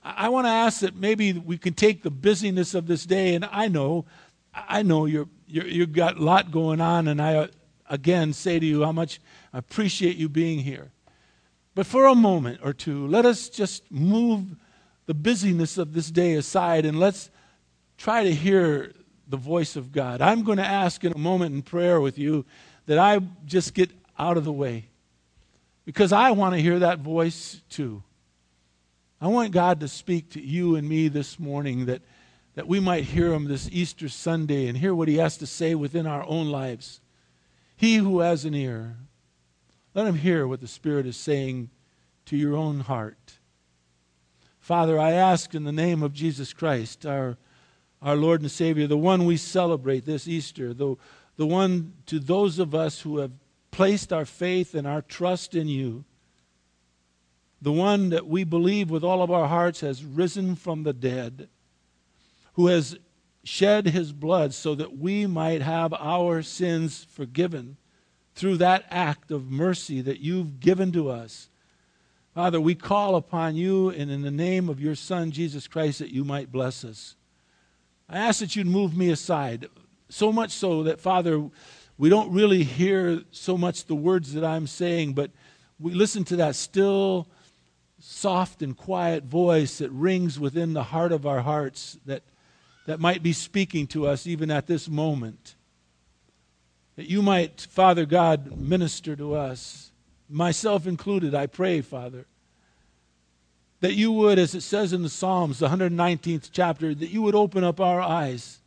I 0.03 0.29
want 0.31 0.47
to 0.47 0.51
ask 0.51 0.81
that 0.81 0.97
maybe 0.97 1.33
we 1.33 1.59
can 1.59 1.75
take 1.75 2.03
the 2.03 2.11
busyness 2.11 2.75
of 2.75 2.87
this 2.87 3.05
day, 3.05 3.35
and 3.35 3.45
I 3.45 3.69
know, 3.69 4.07
I 4.55 4.83
know 4.83 5.07
you're, 5.07 5.29
you're, 5.47 5.67
you've 5.67 5.93
got 5.93 6.17
a 6.17 6.23
lot 6.23 6.51
going 6.51 6.81
on, 6.81 7.09
and 7.09 7.21
I 7.21 7.49
again 7.89 8.33
say 8.33 8.59
to 8.59 8.67
you 8.67 8.85
how 8.85 8.93
much 8.93 9.21
I 9.53 9.59
appreciate 9.59 10.17
you 10.17 10.29
being 10.29 10.61
here. 10.61 10.91
But 11.75 11.87
for 11.87 12.07
a 12.07 12.15
moment 12.15 12.61
or 12.63 12.73
two, 12.73 13.07
let 13.07 13.25
us 13.25 13.49
just 13.49 13.91
move 13.91 14.57
the 15.07 15.15
busyness 15.15 15.79
of 15.79 15.95
this 15.95 16.11
day 16.11 16.35
aside 16.35 16.85
and 16.85 16.99
let's 16.99 17.31
try 17.97 18.25
to 18.25 18.35
hear 18.35 18.93
the 19.29 19.37
voice 19.37 19.77
of 19.77 19.93
God. 19.93 20.21
I'm 20.21 20.43
going 20.43 20.59
to 20.59 20.67
ask 20.67 21.05
in 21.05 21.13
a 21.13 21.19
moment 21.19 21.55
in 21.55 21.63
prayer 21.63 22.01
with 22.01 22.19
you 22.19 22.45
that 22.87 22.99
I 22.99 23.21
just 23.45 23.75
get 23.75 23.91
out 24.19 24.37
of 24.37 24.45
the 24.45 24.53
way 24.53 24.87
because 25.85 26.13
I 26.13 26.33
want 26.33 26.55
to 26.55 26.61
hear 26.61 26.79
that 26.81 26.99
voice 26.99 27.63
too. 27.71 28.03
I 29.21 29.29
want 29.29 29.53
God 29.53 29.81
to 29.81 29.89
speak 29.89 30.31
to 30.33 30.41
you 30.41 30.77
and 30.77 30.89
me 30.89 31.09
this 31.09 31.39
morning 31.39 31.87
that, 31.87 32.03
that 32.55 32.69
we 32.69 32.81
might 32.81 33.05
hear 33.05 33.33
Him 33.33 33.47
this 33.47 33.69
Easter 33.73 34.09
Sunday 34.09 34.69
and 34.69 34.79
hear 34.79 34.95
what 34.95 35.09
He 35.09 35.17
has 35.17 35.37
to 35.39 35.47
say 35.47 35.75
within 35.75 36.07
our 36.07 36.25
own 36.27 36.49
lives. 36.51 37.01
He 37.79 37.97
who 37.97 38.21
has 38.21 38.45
an 38.45 38.55
ear, 38.55 38.97
let 39.95 40.07
him 40.07 40.17
hear 40.17 40.47
what 40.47 40.61
the 40.61 40.69
Spirit 40.69 41.07
is 41.07 41.17
saying 41.17 41.71
to 42.27 42.37
your 42.37 42.55
own 42.55 42.81
heart. 42.81 43.39
Father, 44.61 45.01
I 45.01 45.13
ask 45.13 45.55
in 45.55 45.65
the 45.65 45.73
name 45.73 46.03
of 46.03 46.13
Jesus 46.13 46.53
Christ, 46.53 47.07
our, 47.07 47.39
our 48.03 48.17
Lord 48.17 48.43
and 48.43 48.51
Savior, 48.51 48.87
the 48.87 48.99
one 48.99 49.25
we 49.25 49.39
celebrate 49.39 50.05
this 50.05 50.29
Easter, 50.29 50.75
the, 50.75 50.97
the 51.37 51.47
one 51.47 51.95
to 52.05 52.19
those 52.19 52.59
of 52.59 52.75
us 52.75 53.01
who 53.01 53.17
have 53.19 53.33
placed 53.71 54.13
our 54.13 54.27
faith 54.27 54.75
and 54.75 54.87
our 54.87 55.01
trust 55.01 55.55
in 55.55 55.69
you 55.69 56.05
the 57.61 57.73
one 57.73 58.11
that 58.11 58.27
we 58.27 58.45
believe 58.45 58.91
with 58.91 59.03
all 59.03 59.23
of 59.23 59.31
our 59.31 59.49
hearts 59.49 59.81
has 59.81 60.05
risen 60.05 60.55
from 60.55 60.85
the 60.85 60.93
dead, 60.93 61.49
who 62.55 62.69
has 62.69 62.97
shed 63.45 63.87
his 63.87 64.13
blood 64.13 64.53
so 64.53 64.75
that 64.75 64.97
we 64.97 65.27
might 65.27 65.63
have 65.63 65.95
our 65.95 66.43
sins 66.43 67.07
forgiven 67.11 67.77
through 68.35 68.57
that 68.59 68.85
act 68.91 69.31
of 69.31 69.51
mercy 69.51 70.01
that 70.01 70.21
you've 70.21 70.61
given 70.61 70.93
to 70.93 71.09
us. 71.11 71.49
Father, 72.35 72.61
we 72.61 72.75
call 72.75 73.17
upon 73.17 73.57
you 73.57 73.91
and 73.91 74.11
in 74.11 74.23
the 74.23 74.31
name 74.31 74.69
of 74.69 74.81
your 74.81 74.95
Son, 74.95 75.31
Jesus 75.31 75.67
Christ, 75.67 75.99
that 75.99 76.13
you 76.13 76.25
might 76.25 76.53
bless 76.53 76.85
us. 76.85 77.17
I 78.09 78.19
ask 78.19 78.41
that 78.41 78.55
you'd 78.55 78.67
move 78.67 78.97
me 78.97 79.11
aside, 79.11 79.67
so 80.09 80.33
much 80.33 80.53
so 80.53 80.85
that, 80.85 81.01
Father, 81.01 81.51
we 81.99 82.09
don't 82.09 82.33
really 82.33 82.63
hear 82.63 83.23
so 83.33 83.59
much 83.59 83.87
the 83.87 83.97
words 83.97 84.35
that 84.35 84.45
I'm 84.45 84.67
saying, 84.67 85.15
but 85.15 85.33
we 85.81 85.95
listen 85.95 86.25
to 86.25 86.37
that 86.37 86.55
still 86.55 87.27
soft 87.99 88.63
and 88.63 88.77
quiet 88.77 89.25
voice 89.25 89.79
that 89.79 89.91
rings 89.91 90.39
within 90.39 90.75
the 90.75 90.85
heart 90.85 91.11
of 91.11 91.27
our 91.27 91.41
hearts 91.41 91.99
that, 92.07 92.23
that 92.89 92.99
might 93.01 93.23
be 93.23 93.35
speaking 93.35 93.87
to 93.87 94.07
us 94.07 94.27
even 94.27 94.51
at 94.51 94.67
this 94.67 94.89
moment. 94.89 95.57
That 96.97 97.11
you 97.11 97.21
might, 97.21 97.61
Father 97.61 98.07
God, 98.07 98.59
minister 98.59 99.15
to 99.15 99.35
us, 99.35 99.93
myself 100.27 100.87
included, 100.87 101.35
I 101.35 101.49
pray, 101.49 101.83
Father. 101.83 102.25
That 103.81 103.93
you 103.93 104.11
would, 104.13 104.39
as 104.39 104.55
it 104.55 104.63
says 104.63 104.95
in 104.95 105.03
the 105.03 105.11
Psalms, 105.11 105.59
the 105.59 105.69
119th 105.69 106.49
chapter, 106.51 106.95
that 106.95 107.11
you 107.11 107.21
would 107.21 107.35
open 107.35 107.63
up 107.63 107.79
our 107.79 108.01
eyes 108.01 108.61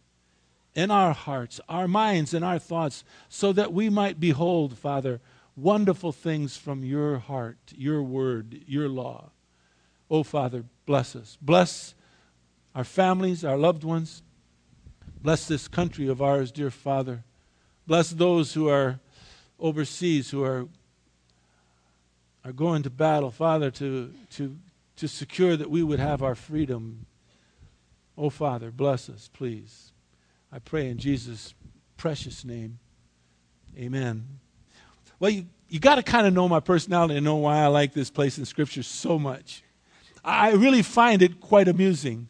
and 0.76 0.92
our 0.92 1.14
hearts, 1.14 1.60
our 1.68 1.88
minds 1.88 2.36
and 2.36 2.46
our 2.46 2.60
thoughts, 2.60 3.04
so 3.28 3.52
that 3.54 3.74
we 3.74 3.90
might 3.90 4.20
behold, 4.20 4.78
Father, 4.78 5.20
wonderful 5.56 6.12
things 6.12 6.56
from 6.56 6.84
your 6.84 7.18
heart, 7.18 7.58
your 7.76 8.04
word, 8.04 8.62
your 8.68 8.88
law. 8.88 9.32
Oh, 10.12 10.22
Father, 10.22 10.64
bless 10.86 11.16
us. 11.16 11.40
Bless 11.42 11.96
our 12.76 12.84
families, 12.84 13.44
our 13.44 13.58
loved 13.58 13.84
ones. 13.84 14.24
Bless 15.22 15.48
this 15.48 15.68
country 15.68 16.08
of 16.08 16.22
ours, 16.22 16.52
dear 16.52 16.72
Father. 16.72 17.24
Bless 17.86 18.10
those 18.12 18.54
who 18.54 18.70
are 18.70 19.00
overseas, 19.60 20.32
who 20.32 20.44
are, 20.44 20.68
are 22.44 22.54
going 22.54 22.84
to 22.84 22.90
battle, 22.90 23.32
Father, 23.32 23.70
to, 23.72 24.14
to, 24.32 24.58
to 24.98 25.08
secure 25.08 25.56
that 25.56 25.70
we 25.70 25.84
would 25.84 26.00
have 26.00 26.24
our 26.24 26.36
freedom. 26.36 27.06
Oh, 28.18 28.30
Father, 28.30 28.72
bless 28.72 29.10
us, 29.10 29.30
please. 29.32 29.92
I 30.52 30.60
pray 30.60 30.90
in 30.90 30.98
Jesus' 30.98 31.54
precious 31.98 32.44
name. 32.44 32.80
Amen. 33.78 34.28
Well, 35.20 35.32
you, 35.32 35.46
you 35.70 35.80
got 35.80 35.96
to 35.96 36.04
kind 36.04 36.28
of 36.28 36.34
know 36.34 36.50
my 36.50 36.60
personality 36.60 37.16
and 37.16 37.24
know 37.24 37.36
why 37.36 37.60
I 37.60 37.68
like 37.68 37.94
this 37.94 38.10
place 38.10 38.38
in 38.38 38.46
Scripture 38.46 38.84
so 38.84 39.20
much. 39.20 39.64
I 40.24 40.52
really 40.52 40.82
find 40.82 41.22
it 41.22 41.40
quite 41.40 41.68
amusing. 41.68 42.28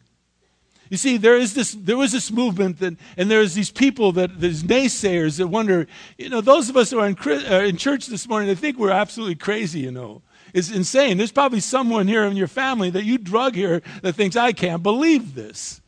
You 0.92 0.98
see, 0.98 1.16
there 1.16 1.38
is 1.38 1.54
this, 1.54 1.72
there 1.72 1.96
was 1.96 2.12
this 2.12 2.30
movement, 2.30 2.80
that, 2.80 2.96
and 3.16 3.30
there's 3.30 3.54
these 3.54 3.70
people 3.70 4.12
that, 4.12 4.38
these 4.38 4.62
naysayers 4.62 5.38
that 5.38 5.46
wonder, 5.46 5.86
you 6.18 6.28
know, 6.28 6.42
those 6.42 6.68
of 6.68 6.76
us 6.76 6.90
who 6.90 6.98
are 6.98 7.06
in, 7.06 7.16
uh, 7.16 7.60
in 7.60 7.78
church 7.78 8.08
this 8.08 8.28
morning, 8.28 8.46
they 8.46 8.54
think 8.54 8.78
we're 8.78 8.90
absolutely 8.90 9.36
crazy, 9.36 9.80
you 9.80 9.90
know. 9.90 10.20
It's 10.52 10.70
insane. 10.70 11.16
There's 11.16 11.32
probably 11.32 11.60
someone 11.60 12.08
here 12.08 12.24
in 12.24 12.36
your 12.36 12.46
family 12.46 12.90
that 12.90 13.04
you 13.04 13.16
drug 13.16 13.54
here 13.54 13.80
that 14.02 14.12
thinks, 14.12 14.36
I 14.36 14.52
can't 14.52 14.82
believe 14.82 15.34
this. 15.34 15.80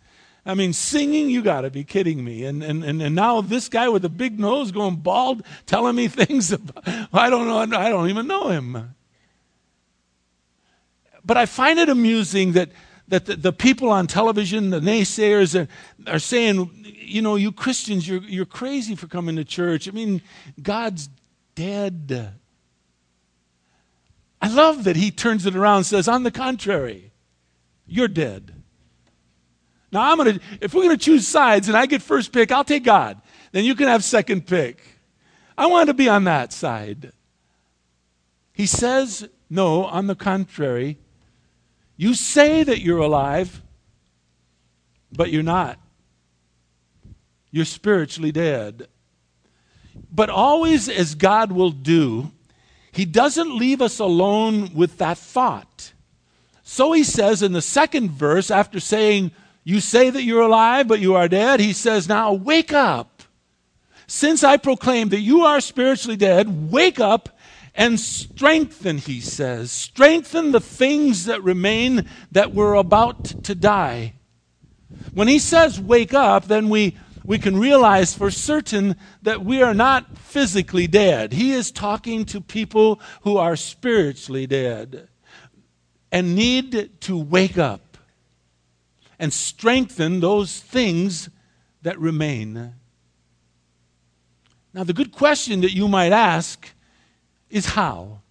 I 0.46 0.54
mean, 0.54 0.72
singing, 0.72 1.28
you 1.28 1.42
got 1.42 1.60
to 1.60 1.70
be 1.70 1.84
kidding 1.84 2.24
me. 2.24 2.46
And, 2.46 2.62
and, 2.62 2.82
and, 2.82 3.02
and 3.02 3.14
now 3.14 3.42
this 3.42 3.68
guy 3.68 3.90
with 3.90 4.06
a 4.06 4.08
big 4.08 4.40
nose 4.40 4.72
going 4.72 4.96
bald 4.96 5.42
telling 5.66 5.96
me 5.96 6.08
things 6.08 6.50
about, 6.50 6.82
I 7.12 7.28
don't 7.28 7.46
know, 7.46 7.58
I 7.78 7.90
don't 7.90 8.08
even 8.08 8.26
know 8.26 8.48
him. 8.48 8.94
But 11.22 11.36
I 11.36 11.44
find 11.44 11.78
it 11.78 11.90
amusing 11.90 12.52
that, 12.52 12.70
that 13.08 13.26
the, 13.26 13.36
the 13.36 13.52
people 13.52 13.90
on 13.90 14.06
television, 14.06 14.70
the 14.70 14.80
naysayers, 14.80 15.58
are, 15.58 15.68
are 16.10 16.18
saying, 16.18 16.70
you 16.98 17.20
know, 17.20 17.36
you 17.36 17.52
Christians, 17.52 18.08
you're, 18.08 18.22
you're 18.22 18.46
crazy 18.46 18.94
for 18.94 19.06
coming 19.06 19.36
to 19.36 19.44
church. 19.44 19.88
I 19.88 19.90
mean, 19.90 20.22
God's 20.62 21.08
dead. 21.54 22.32
I 24.40 24.48
love 24.48 24.84
that 24.84 24.96
he 24.96 25.10
turns 25.10 25.46
it 25.46 25.54
around 25.54 25.78
and 25.78 25.86
says, 25.86 26.08
on 26.08 26.22
the 26.22 26.30
contrary, 26.30 27.12
you're 27.86 28.08
dead. 28.08 28.52
Now 29.92 30.10
I'm 30.10 30.18
gonna 30.18 30.40
if 30.60 30.74
we're 30.74 30.82
gonna 30.82 30.96
choose 30.96 31.28
sides 31.28 31.68
and 31.68 31.76
I 31.76 31.86
get 31.86 32.02
first 32.02 32.32
pick, 32.32 32.50
I'll 32.50 32.64
take 32.64 32.82
God. 32.82 33.20
Then 33.52 33.64
you 33.64 33.76
can 33.76 33.86
have 33.86 34.02
second 34.02 34.46
pick. 34.46 34.82
I 35.56 35.66
want 35.66 35.86
to 35.86 35.94
be 35.94 36.08
on 36.08 36.24
that 36.24 36.52
side. 36.52 37.12
He 38.52 38.66
says, 38.66 39.28
no, 39.48 39.84
on 39.84 40.08
the 40.08 40.16
contrary, 40.16 40.98
you 41.96 42.14
say 42.14 42.62
that 42.62 42.80
you're 42.80 42.98
alive, 42.98 43.62
but 45.12 45.30
you're 45.30 45.42
not. 45.42 45.78
You're 47.50 47.64
spiritually 47.64 48.32
dead. 48.32 48.88
But 50.10 50.28
always, 50.28 50.88
as 50.88 51.14
God 51.14 51.52
will 51.52 51.70
do, 51.70 52.32
He 52.90 53.04
doesn't 53.04 53.56
leave 53.56 53.80
us 53.80 54.00
alone 54.00 54.74
with 54.74 54.98
that 54.98 55.18
thought. 55.18 55.92
So 56.64 56.92
He 56.92 57.04
says 57.04 57.42
in 57.42 57.52
the 57.52 57.62
second 57.62 58.10
verse, 58.10 58.50
after 58.50 58.80
saying, 58.80 59.30
you 59.64 59.80
say 59.80 60.10
that 60.10 60.22
you're 60.22 60.42
alive, 60.42 60.86
but 60.86 61.00
you 61.00 61.14
are 61.14 61.26
dead. 61.26 61.58
He 61.58 61.72
says, 61.72 62.06
Now 62.06 62.34
wake 62.34 62.72
up. 62.72 63.13
Since 64.06 64.44
I 64.44 64.56
proclaim 64.56 65.08
that 65.10 65.20
you 65.20 65.42
are 65.42 65.60
spiritually 65.60 66.16
dead, 66.16 66.70
wake 66.70 67.00
up 67.00 67.38
and 67.74 67.98
strengthen, 67.98 68.98
he 68.98 69.20
says. 69.20 69.72
Strengthen 69.72 70.52
the 70.52 70.60
things 70.60 71.24
that 71.24 71.42
remain 71.42 72.08
that 72.30 72.54
were 72.54 72.74
about 72.74 73.24
to 73.44 73.54
die. 73.54 74.14
When 75.12 75.28
he 75.28 75.38
says 75.38 75.80
wake 75.80 76.14
up, 76.14 76.46
then 76.46 76.68
we, 76.68 76.96
we 77.24 77.38
can 77.38 77.58
realize 77.58 78.14
for 78.14 78.30
certain 78.30 78.96
that 79.22 79.44
we 79.44 79.62
are 79.62 79.74
not 79.74 80.18
physically 80.18 80.86
dead. 80.86 81.32
He 81.32 81.52
is 81.52 81.70
talking 81.70 82.24
to 82.26 82.40
people 82.40 83.00
who 83.22 83.36
are 83.36 83.56
spiritually 83.56 84.46
dead 84.46 85.08
and 86.12 86.36
need 86.36 87.00
to 87.00 87.18
wake 87.18 87.58
up 87.58 87.98
and 89.18 89.32
strengthen 89.32 90.20
those 90.20 90.60
things 90.60 91.28
that 91.82 91.98
remain. 91.98 92.74
Now, 94.74 94.82
the 94.82 94.92
good 94.92 95.12
question 95.12 95.60
that 95.60 95.72
you 95.72 95.86
might 95.86 96.12
ask 96.12 96.68
is 97.48 97.64
how? 97.66 98.22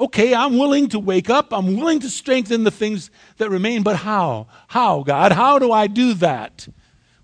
Okay, 0.00 0.34
I'm 0.34 0.56
willing 0.56 0.88
to 0.88 0.98
wake 0.98 1.28
up. 1.28 1.52
I'm 1.52 1.76
willing 1.76 2.00
to 2.00 2.08
strengthen 2.08 2.64
the 2.64 2.70
things 2.70 3.10
that 3.36 3.50
remain, 3.50 3.82
but 3.82 3.96
how? 3.96 4.46
How, 4.68 5.02
God? 5.02 5.32
How 5.32 5.58
do 5.58 5.72
I 5.72 5.88
do 5.88 6.14
that? 6.14 6.66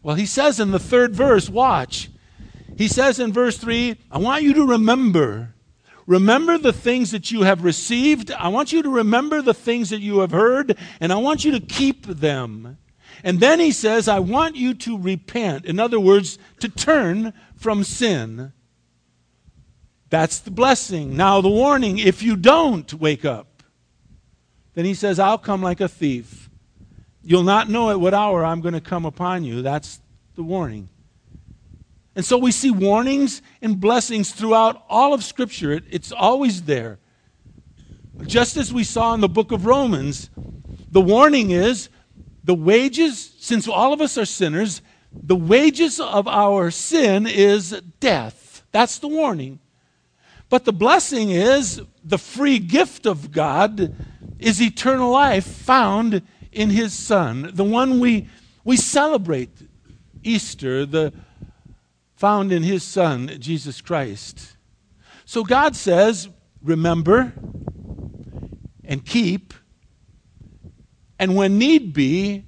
Well, 0.02 0.14
he 0.14 0.26
says 0.26 0.60
in 0.60 0.72
the 0.72 0.78
third 0.78 1.14
verse, 1.14 1.48
watch. 1.48 2.10
He 2.76 2.86
says 2.86 3.18
in 3.18 3.32
verse 3.32 3.56
3, 3.56 3.96
I 4.10 4.18
want 4.18 4.42
you 4.42 4.52
to 4.52 4.66
remember. 4.66 5.54
Remember 6.06 6.58
the 6.58 6.74
things 6.74 7.12
that 7.12 7.30
you 7.30 7.42
have 7.44 7.64
received. 7.64 8.30
I 8.30 8.48
want 8.48 8.72
you 8.72 8.82
to 8.82 8.90
remember 8.90 9.40
the 9.40 9.54
things 9.54 9.88
that 9.88 10.00
you 10.00 10.18
have 10.18 10.32
heard, 10.32 10.76
and 11.00 11.14
I 11.14 11.16
want 11.16 11.46
you 11.46 11.52
to 11.52 11.60
keep 11.60 12.04
them. 12.04 12.76
And 13.24 13.40
then 13.40 13.58
he 13.58 13.72
says, 13.72 14.06
I 14.06 14.18
want 14.18 14.54
you 14.54 14.74
to 14.74 14.98
repent. 14.98 15.64
In 15.64 15.80
other 15.80 15.98
words, 15.98 16.38
to 16.60 16.68
turn 16.68 17.32
from 17.56 17.82
sin. 17.82 18.52
That's 20.08 20.38
the 20.38 20.50
blessing. 20.50 21.16
Now, 21.16 21.40
the 21.40 21.48
warning 21.48 21.98
if 21.98 22.22
you 22.22 22.36
don't 22.36 22.92
wake 22.94 23.24
up, 23.24 23.62
then 24.74 24.84
he 24.84 24.94
says, 24.94 25.18
I'll 25.18 25.38
come 25.38 25.62
like 25.62 25.80
a 25.80 25.88
thief. 25.88 26.48
You'll 27.22 27.42
not 27.42 27.68
know 27.68 27.90
at 27.90 27.98
what 27.98 28.14
hour 28.14 28.44
I'm 28.44 28.60
going 28.60 28.74
to 28.74 28.80
come 28.80 29.04
upon 29.04 29.42
you. 29.42 29.62
That's 29.62 30.00
the 30.36 30.42
warning. 30.42 30.88
And 32.14 32.24
so 32.24 32.38
we 32.38 32.52
see 32.52 32.70
warnings 32.70 33.42
and 33.60 33.80
blessings 33.80 34.32
throughout 34.32 34.84
all 34.88 35.12
of 35.12 35.24
Scripture. 35.24 35.72
It, 35.72 35.84
it's 35.90 36.12
always 36.12 36.62
there. 36.62 36.98
Just 38.22 38.56
as 38.56 38.72
we 38.72 38.84
saw 38.84 39.12
in 39.14 39.20
the 39.20 39.28
book 39.28 39.52
of 39.52 39.66
Romans, 39.66 40.30
the 40.90 41.00
warning 41.00 41.50
is 41.50 41.90
the 42.44 42.54
wages, 42.54 43.34
since 43.38 43.66
all 43.68 43.92
of 43.92 44.00
us 44.00 44.16
are 44.16 44.24
sinners, 44.24 44.80
the 45.12 45.36
wages 45.36 45.98
of 45.98 46.28
our 46.28 46.70
sin 46.70 47.26
is 47.26 47.70
death. 48.00 48.62
That's 48.72 48.98
the 48.98 49.08
warning. 49.08 49.58
But 50.48 50.64
the 50.64 50.72
blessing 50.72 51.30
is 51.30 51.82
the 52.04 52.18
free 52.18 52.58
gift 52.58 53.06
of 53.06 53.32
God 53.32 53.94
is 54.38 54.62
eternal 54.62 55.10
life 55.10 55.46
found 55.46 56.22
in 56.52 56.70
his 56.70 56.94
Son, 56.94 57.50
the 57.52 57.64
one 57.64 58.00
we, 58.00 58.28
we 58.64 58.76
celebrate 58.76 59.50
Easter, 60.22 60.86
the 60.86 61.12
found 62.14 62.52
in 62.52 62.62
his 62.62 62.82
Son, 62.82 63.30
Jesus 63.38 63.80
Christ. 63.80 64.56
So 65.24 65.44
God 65.44 65.76
says, 65.76 66.28
remember 66.62 67.32
and 68.84 69.04
keep, 69.04 69.52
and 71.18 71.34
when 71.34 71.58
need 71.58 71.92
be, 71.92 72.44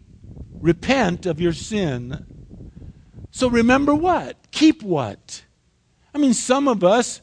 repent 0.60 1.26
of 1.26 1.40
your 1.40 1.52
sin. 1.52 2.24
So 3.30 3.48
remember 3.48 3.94
what? 3.94 4.36
Keep 4.50 4.82
what? 4.82 5.42
I 6.14 6.18
mean, 6.18 6.34
some 6.34 6.68
of 6.68 6.82
us 6.82 7.20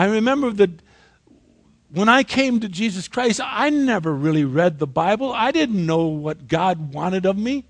I 0.00 0.06
remember 0.06 0.50
that 0.52 0.70
when 1.90 2.08
I 2.08 2.22
came 2.22 2.60
to 2.60 2.70
Jesus 2.70 3.06
Christ, 3.06 3.38
I 3.44 3.68
never 3.68 4.14
really 4.14 4.44
read 4.44 4.78
the 4.78 4.86
Bible. 4.86 5.30
I 5.30 5.50
didn't 5.50 5.84
know 5.84 6.06
what 6.06 6.48
God 6.48 6.94
wanted 6.94 7.26
of 7.26 7.36
me. 7.36 7.66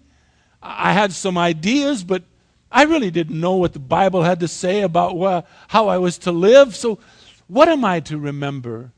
I 0.62 0.92
had 0.92 1.12
some 1.12 1.36
ideas, 1.36 2.04
but 2.04 2.22
I 2.70 2.84
really 2.84 3.10
didn't 3.10 3.40
know 3.40 3.56
what 3.56 3.72
the 3.72 3.80
Bible 3.80 4.22
had 4.22 4.38
to 4.38 4.46
say 4.46 4.82
about 4.82 5.44
how 5.66 5.88
I 5.88 5.98
was 5.98 6.18
to 6.18 6.30
live. 6.30 6.76
So, 6.76 7.00
what 7.48 7.68
am 7.68 7.84
I 7.84 7.98
to 7.98 8.16
remember? 8.16 8.92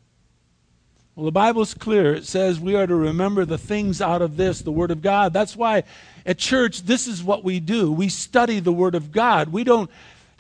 Well, 1.14 1.24
the 1.24 1.32
Bible's 1.32 1.73
clear. 1.73 2.14
It 2.14 2.26
says 2.26 2.60
we 2.60 2.75
are 2.75 2.86
to 2.86 2.95
remember 2.95 3.47
the 3.47 3.56
things 3.56 4.02
out 4.02 4.21
of 4.21 4.36
this, 4.36 4.60
the 4.60 4.71
Word 4.71 4.90
of 4.90 5.00
God. 5.00 5.32
That's 5.32 5.56
why 5.56 5.84
at 6.26 6.36
church, 6.36 6.82
this 6.82 7.06
is 7.06 7.25
what 7.25 7.45
we 7.45 7.60
do. 7.60 7.90
We 7.90 8.10
study 8.10 8.60
the 8.60 8.75
Word 8.75 8.95
of 8.95 9.10
God. 9.10 9.49
We 9.49 9.64
don't 9.64 9.90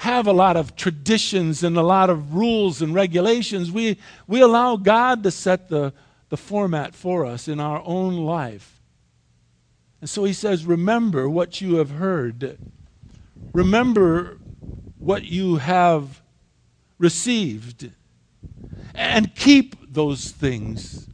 have 0.02 0.26
a 0.26 0.32
lot 0.32 0.56
of 0.56 0.74
traditions 0.74 1.62
and 1.62 1.76
a 1.76 1.82
lot 1.82 2.10
of 2.10 2.34
rules 2.34 2.82
and 2.82 2.92
regulations. 2.92 3.70
We, 3.70 3.98
we 4.26 4.40
allow 4.40 4.74
God 4.74 5.22
to 5.22 5.30
set 5.30 5.68
the, 5.68 5.92
the 6.28 6.36
format 6.36 6.92
for 6.92 7.24
us 7.24 7.46
in 7.46 7.60
our 7.60 7.80
own 7.84 8.16
life. 8.16 8.80
And 10.00 10.10
so 10.10 10.24
he 10.24 10.32
says, 10.32 10.66
Remember 10.66 11.28
what 11.28 11.60
you 11.60 11.76
have 11.76 11.90
heard. 11.90 12.58
Remember 13.52 14.38
what 14.98 15.22
you 15.22 15.58
have 15.58 16.20
received. 16.98 17.92
And 18.96 19.32
keep 19.36 19.92
those 19.94 20.32
things. 20.32 21.06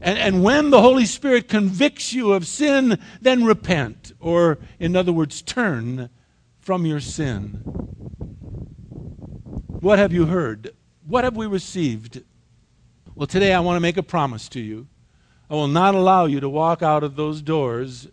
And, 0.00 0.16
and 0.16 0.44
when 0.44 0.70
the 0.70 0.80
Holy 0.80 1.06
Spirit 1.06 1.48
convicts 1.48 2.12
you 2.12 2.32
of 2.34 2.46
sin, 2.46 3.00
then 3.20 3.42
repent, 3.44 4.12
or 4.20 4.60
in 4.78 4.94
other 4.94 5.12
words, 5.12 5.42
turn 5.42 6.08
from 6.60 6.86
your 6.86 7.00
sin. 7.00 7.91
What 9.82 9.98
have 9.98 10.12
you 10.12 10.26
heard? 10.26 10.76
What 11.08 11.24
have 11.24 11.36
we 11.36 11.44
received? 11.48 12.22
Well, 13.16 13.26
today 13.26 13.52
I 13.52 13.58
want 13.58 13.74
to 13.74 13.80
make 13.80 13.96
a 13.96 14.02
promise 14.04 14.48
to 14.50 14.60
you. 14.60 14.86
I 15.50 15.54
will 15.54 15.66
not 15.66 15.96
allow 15.96 16.26
you 16.26 16.38
to 16.38 16.48
walk 16.48 16.82
out 16.82 17.02
of 17.02 17.16
those 17.16 17.42
doors 17.42 18.06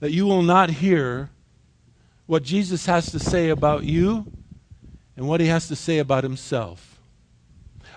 that 0.00 0.10
you 0.10 0.26
will 0.26 0.42
not 0.42 0.70
hear 0.70 1.30
what 2.26 2.42
Jesus 2.42 2.86
has 2.86 3.12
to 3.12 3.20
say 3.20 3.50
about 3.50 3.84
you 3.84 4.26
and 5.16 5.28
what 5.28 5.40
he 5.40 5.46
has 5.46 5.68
to 5.68 5.76
say 5.76 5.98
about 5.98 6.24
himself. 6.24 6.98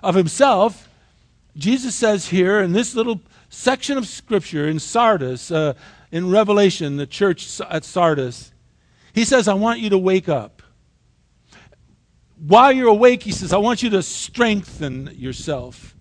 Of 0.03 0.13
himself, 0.13 0.89
Jesus 1.57 1.95
says 1.95 2.27
here 2.27 2.61
in 2.61 2.71
this 2.71 2.93
little 2.93 3.19
section 3.49 3.97
of 3.97 4.05
Scripture 4.05 4.67
in 4.67 4.77
Sardis, 4.77 5.49
uh, 5.49 5.73
in 6.11 6.29
Revelation, 6.29 6.97
the 6.97 7.07
church 7.07 7.59
at 7.61 7.83
Sardis, 7.83 8.51
he 9.11 9.25
says, 9.25 9.47
I 9.47 9.55
want 9.55 9.79
you 9.79 9.89
to 9.89 9.97
wake 9.97 10.29
up 10.29 10.60
while 12.45 12.71
you're 12.71 12.87
awake, 12.87 13.21
he 13.21 13.31
says, 13.31 13.53
I 13.53 13.57
want 13.57 13.83
you 13.83 13.91
to 13.91 14.01
strengthen 14.01 15.13
yourself. 15.15 15.95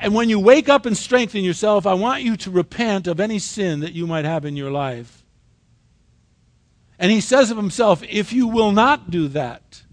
And 0.00 0.12
when 0.12 0.28
you 0.28 0.40
wake 0.40 0.68
up 0.68 0.86
and 0.86 0.96
strengthen 0.96 1.44
yourself, 1.44 1.86
I 1.86 1.94
want 1.94 2.24
you 2.24 2.36
to 2.38 2.50
repent 2.50 3.06
of 3.06 3.20
any 3.20 3.38
sin 3.38 3.80
that 3.80 3.92
you 3.92 4.08
might 4.08 4.24
have 4.24 4.44
in 4.44 4.56
your 4.56 4.72
life. 4.72 5.24
And 6.98 7.12
he 7.12 7.20
says 7.20 7.52
of 7.52 7.56
himself, 7.56 8.02
If 8.02 8.32
you 8.32 8.48
will 8.48 8.72
not 8.72 9.10
do 9.10 9.28
that, 9.28 9.84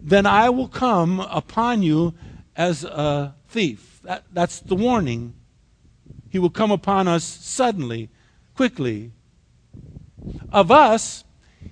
then 0.00 0.24
I 0.24 0.48
will 0.48 0.68
come 0.68 1.20
upon 1.20 1.82
you 1.82 2.14
as 2.56 2.82
a 2.82 3.34
thief. 3.48 4.00
That, 4.04 4.24
that's 4.32 4.60
the 4.60 4.74
warning. 4.74 5.34
He 6.30 6.38
will 6.38 6.50
come 6.50 6.70
upon 6.70 7.08
us 7.08 7.24
suddenly, 7.24 8.08
quickly. 8.56 9.12
Of 10.50 10.70
us, 10.70 11.24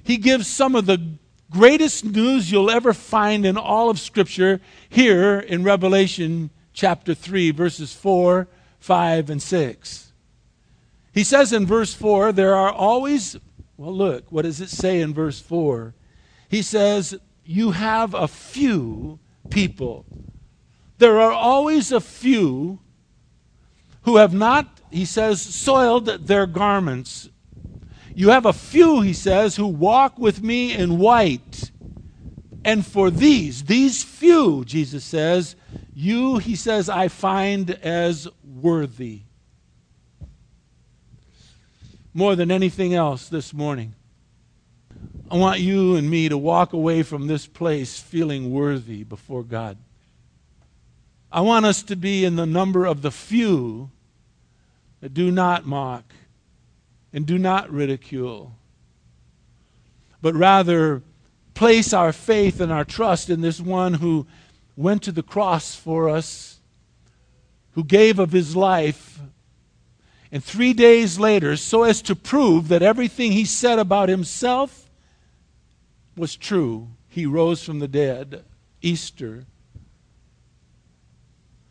he 0.03 0.19
gives 0.19 0.47
some 0.47 0.75
of 0.75 0.85
the 0.85 1.19
greatest 1.51 2.05
news 2.05 2.51
you'll 2.51 2.71
ever 2.71 2.95
find 2.95 3.45
in 3.45 3.57
all 3.57 3.91
of 3.91 3.99
Scripture 3.99 4.61
here 4.89 5.41
in 5.41 5.65
Revelation 5.65 6.51
chapter 6.73 7.15
3, 7.15 7.51
verses 7.51 7.93
4, 7.93 8.47
5, 8.79 9.31
and 9.31 9.43
6. 9.43 10.13
He 11.13 11.25
says 11.25 11.53
in 11.53 11.67
verse 11.67 11.93
4, 11.93 12.33
there 12.33 12.55
are 12.55 12.71
always, 12.71 13.37
well, 13.77 13.95
look, 13.95 14.31
what 14.31 14.43
does 14.43 14.61
it 14.61 14.71
say 14.71 15.01
in 15.01 15.13
verse 15.13 15.41
4? 15.41 15.95
He 16.49 16.63
says, 16.63 17.19
You 17.45 17.73
have 17.73 18.15
a 18.15 18.29
few 18.29 19.19
people. 19.51 20.07
There 20.99 21.21
are 21.21 21.33
always 21.33 21.91
a 21.91 22.01
few 22.01 22.79
who 24.03 24.17
have 24.17 24.33
not, 24.33 24.81
he 24.91 25.05
says, 25.05 25.43
soiled 25.43 26.07
their 26.07 26.47
garments 26.47 27.29
you 28.21 28.29
have 28.29 28.45
a 28.45 28.53
few, 28.53 29.01
he 29.01 29.15
says, 29.15 29.57
who 29.57 29.67
walk 29.67 30.19
with 30.19 30.43
me 30.43 30.75
in 30.75 30.99
white. 30.99 31.71
And 32.67 32.85
for 32.85 33.11
these, 33.11 33.65
these 33.65 34.05
few, 34.05 34.63
Jesus 34.67 35.05
says, 35.05 35.57
you, 35.95 36.37
he 36.37 36.55
says, 36.55 36.91
I 36.91 37.09
find 37.09 37.71
as 37.71 38.29
worthy. 38.45 39.23
More 42.13 42.37
than 42.37 42.51
anything 42.51 42.93
else 42.93 43.27
this 43.27 43.55
morning, 43.55 43.95
I 45.31 45.39
want 45.39 45.61
you 45.61 45.97
and 45.97 46.11
me 46.11 46.29
to 46.29 46.37
walk 46.37 46.75
away 46.75 47.03
from 47.03 47.27
this 47.27 47.47
place 47.47 47.99
feeling 47.99 48.53
worthy 48.53 49.03
before 49.03 49.45
God. 49.45 49.79
I 51.33 51.41
want 51.41 51.65
us 51.65 51.83
to 51.85 51.97
be 51.97 52.27
in 52.27 52.37
the 52.37 52.45
number 52.45 52.85
of 52.85 53.01
the 53.01 53.11
few 53.11 53.91
that 55.01 55.15
do 55.15 55.31
not 55.31 55.65
mock 55.65 56.05
and 57.13 57.27
do 57.27 57.39
not 57.39 57.71
ridicule, 57.71 58.57
but 60.23 60.35
rather 60.35 61.03
place 61.55 61.93
our 61.93 62.13
faith 62.13 62.61
and 62.61 62.71
our 62.73 62.85
trust 62.85 63.31
in 63.31 63.41
this 63.41 63.61
one 63.61 63.95
who 63.95 64.27
went 64.77 65.03
to 65.03 65.13
the 65.13 65.23
cross 65.23 65.75
for 65.75 66.09
us, 66.09 66.61
who 67.73 67.85
gave 67.85 68.19
of 68.19 68.33
his 68.33 68.57
life 68.57 69.21
And 70.33 70.45
three 70.45 70.73
days 70.73 71.19
later, 71.19 71.57
so 71.57 71.83
as 71.83 72.03
to 72.03 72.15
prove 72.15 72.69
that 72.69 72.83
everything 72.83 73.33
he 73.33 73.45
said 73.45 73.79
about 73.79 74.09
himself 74.09 74.89
was 76.17 76.37
true, 76.37 76.89
he 77.09 77.27
rose 77.27 77.65
from 77.65 77.81
the 77.81 77.89
dead. 77.89 78.45
Easter. 78.83 79.45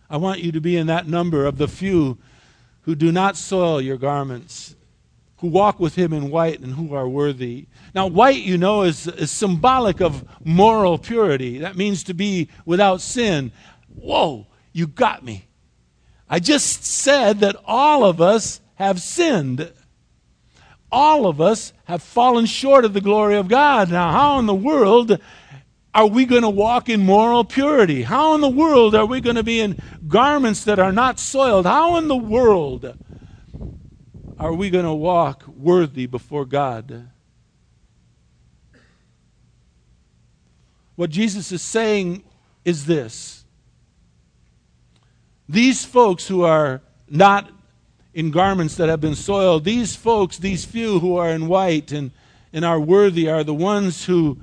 I 0.10 0.17
want 0.17 0.41
you 0.41 0.52
to 0.52 0.62
be 0.62 0.75
in 0.75 0.88
that 0.88 1.08
number 1.08 1.45
of 1.45 1.58
the 1.58 1.67
few 1.67 2.17
who 2.82 2.95
do 2.95 3.12
not 3.12 3.38
soil 3.38 3.82
your 3.82 3.97
garments, 3.97 4.75
who 5.39 5.47
walk 5.47 5.80
with 5.80 5.95
him 5.95 6.12
in 6.12 6.30
white 6.30 6.60
and 6.60 6.73
who 6.73 6.93
are 6.93 7.08
worthy. 7.08 7.67
Now, 7.95 8.08
white, 8.08 8.41
you 8.41 8.58
know, 8.58 8.84
is, 8.84 9.08
is 9.08 9.32
symbolic 9.32 10.02
of 10.02 10.25
moral 10.43 10.97
purity. 10.97 11.60
That 11.60 11.78
means 11.78 12.04
to 12.06 12.13
be 12.13 12.49
without 12.65 13.02
sin. 13.02 13.52
Whoa, 13.95 14.47
you 14.73 14.86
got 14.88 15.23
me. 15.23 15.45
I 16.30 16.39
just 16.39 16.84
said 16.84 17.39
that 17.39 17.56
all 17.65 18.04
of 18.04 18.21
us 18.21 18.60
have 18.75 19.02
sinned. 19.02 19.71
All 20.91 21.25
of 21.25 21.39
us 21.39 21.71
have 21.86 22.04
fallen 22.04 22.45
short 22.45 22.84
of 22.84 22.93
the 22.93 23.02
glory 23.02 23.38
of 23.38 23.47
God. 23.47 23.89
Now, 23.89 24.12
how 24.12 24.39
in 24.39 24.45
the 24.45 24.54
world 24.54 25.19
are 25.93 26.08
we 26.08 26.25
going 26.25 26.41
to 26.43 26.49
walk 26.49 26.89
in 26.89 27.06
moral 27.06 27.45
purity? 27.45 28.04
How 28.04 28.36
in 28.36 28.41
the 28.41 28.49
world 28.49 28.93
are 28.93 29.06
we 29.06 29.21
going 29.21 29.38
to 29.38 29.43
be 29.43 29.62
in 29.62 29.82
garments 30.08 30.65
that 30.65 30.80
are 30.80 30.91
not 30.91 31.17
soiled? 31.17 31.65
How 31.65 31.97
in 31.97 32.10
the 32.10 32.17
world 32.17 32.95
are 34.39 34.54
we 34.54 34.69
going 34.69 34.86
to 34.86 34.93
walk 34.93 35.43
worthy 35.47 36.06
before 36.06 36.45
God? 36.45 37.10
What 40.95 41.10
Jesus 41.10 41.52
is 41.52 41.62
saying 41.62 42.23
is 42.63 42.86
this 42.86 43.45
these 45.47 45.84
folks 45.84 46.28
who 46.28 46.43
are 46.43 46.82
not 47.10 47.49
in 48.13 48.32
garments 48.32 48.75
that 48.75 48.88
have 48.88 49.02
been 49.02 49.15
soiled, 49.15 49.63
these 49.63 49.95
folks, 49.95 50.38
these 50.38 50.63
few 50.63 50.99
who 50.99 51.17
are 51.17 51.30
in 51.30 51.47
white 51.47 51.91
and, 51.91 52.12
and 52.54 52.63
are 52.63 52.80
worthy, 52.80 53.28
are 53.28 53.43
the 53.43 53.54
ones 53.54 54.06
who, 54.06 54.38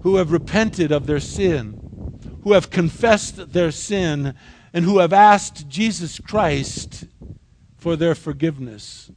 who 0.00 0.16
have 0.16 0.30
repented 0.30 0.92
of 0.92 1.06
their 1.06 1.20
sin, 1.20 1.80
who 2.42 2.52
have 2.52 2.70
confessed 2.70 3.52
their 3.52 3.72
sin, 3.72 4.34
and 4.72 4.84
who 4.84 4.98
have 4.98 5.12
asked 5.12 5.68
Jesus 5.68 6.20
Christ 6.20 7.06
for 7.78 7.96
their 7.96 8.14
forgiveness. 8.14 9.10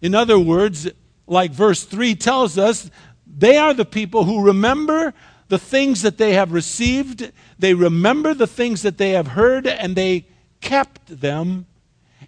In 0.00 0.14
other 0.14 0.38
words, 0.38 0.88
like 1.26 1.50
verse 1.50 1.84
3 1.84 2.14
tells 2.14 2.56
us, 2.56 2.90
they 3.26 3.56
are 3.56 3.74
the 3.74 3.84
people 3.84 4.24
who 4.24 4.44
remember 4.44 5.12
the 5.48 5.58
things 5.58 6.02
that 6.02 6.18
they 6.18 6.34
have 6.34 6.52
received, 6.52 7.32
they 7.58 7.74
remember 7.74 8.32
the 8.32 8.46
things 8.46 8.82
that 8.82 8.98
they 8.98 9.10
have 9.10 9.28
heard, 9.28 9.66
and 9.66 9.94
they 9.94 10.26
kept 10.60 11.20
them, 11.20 11.66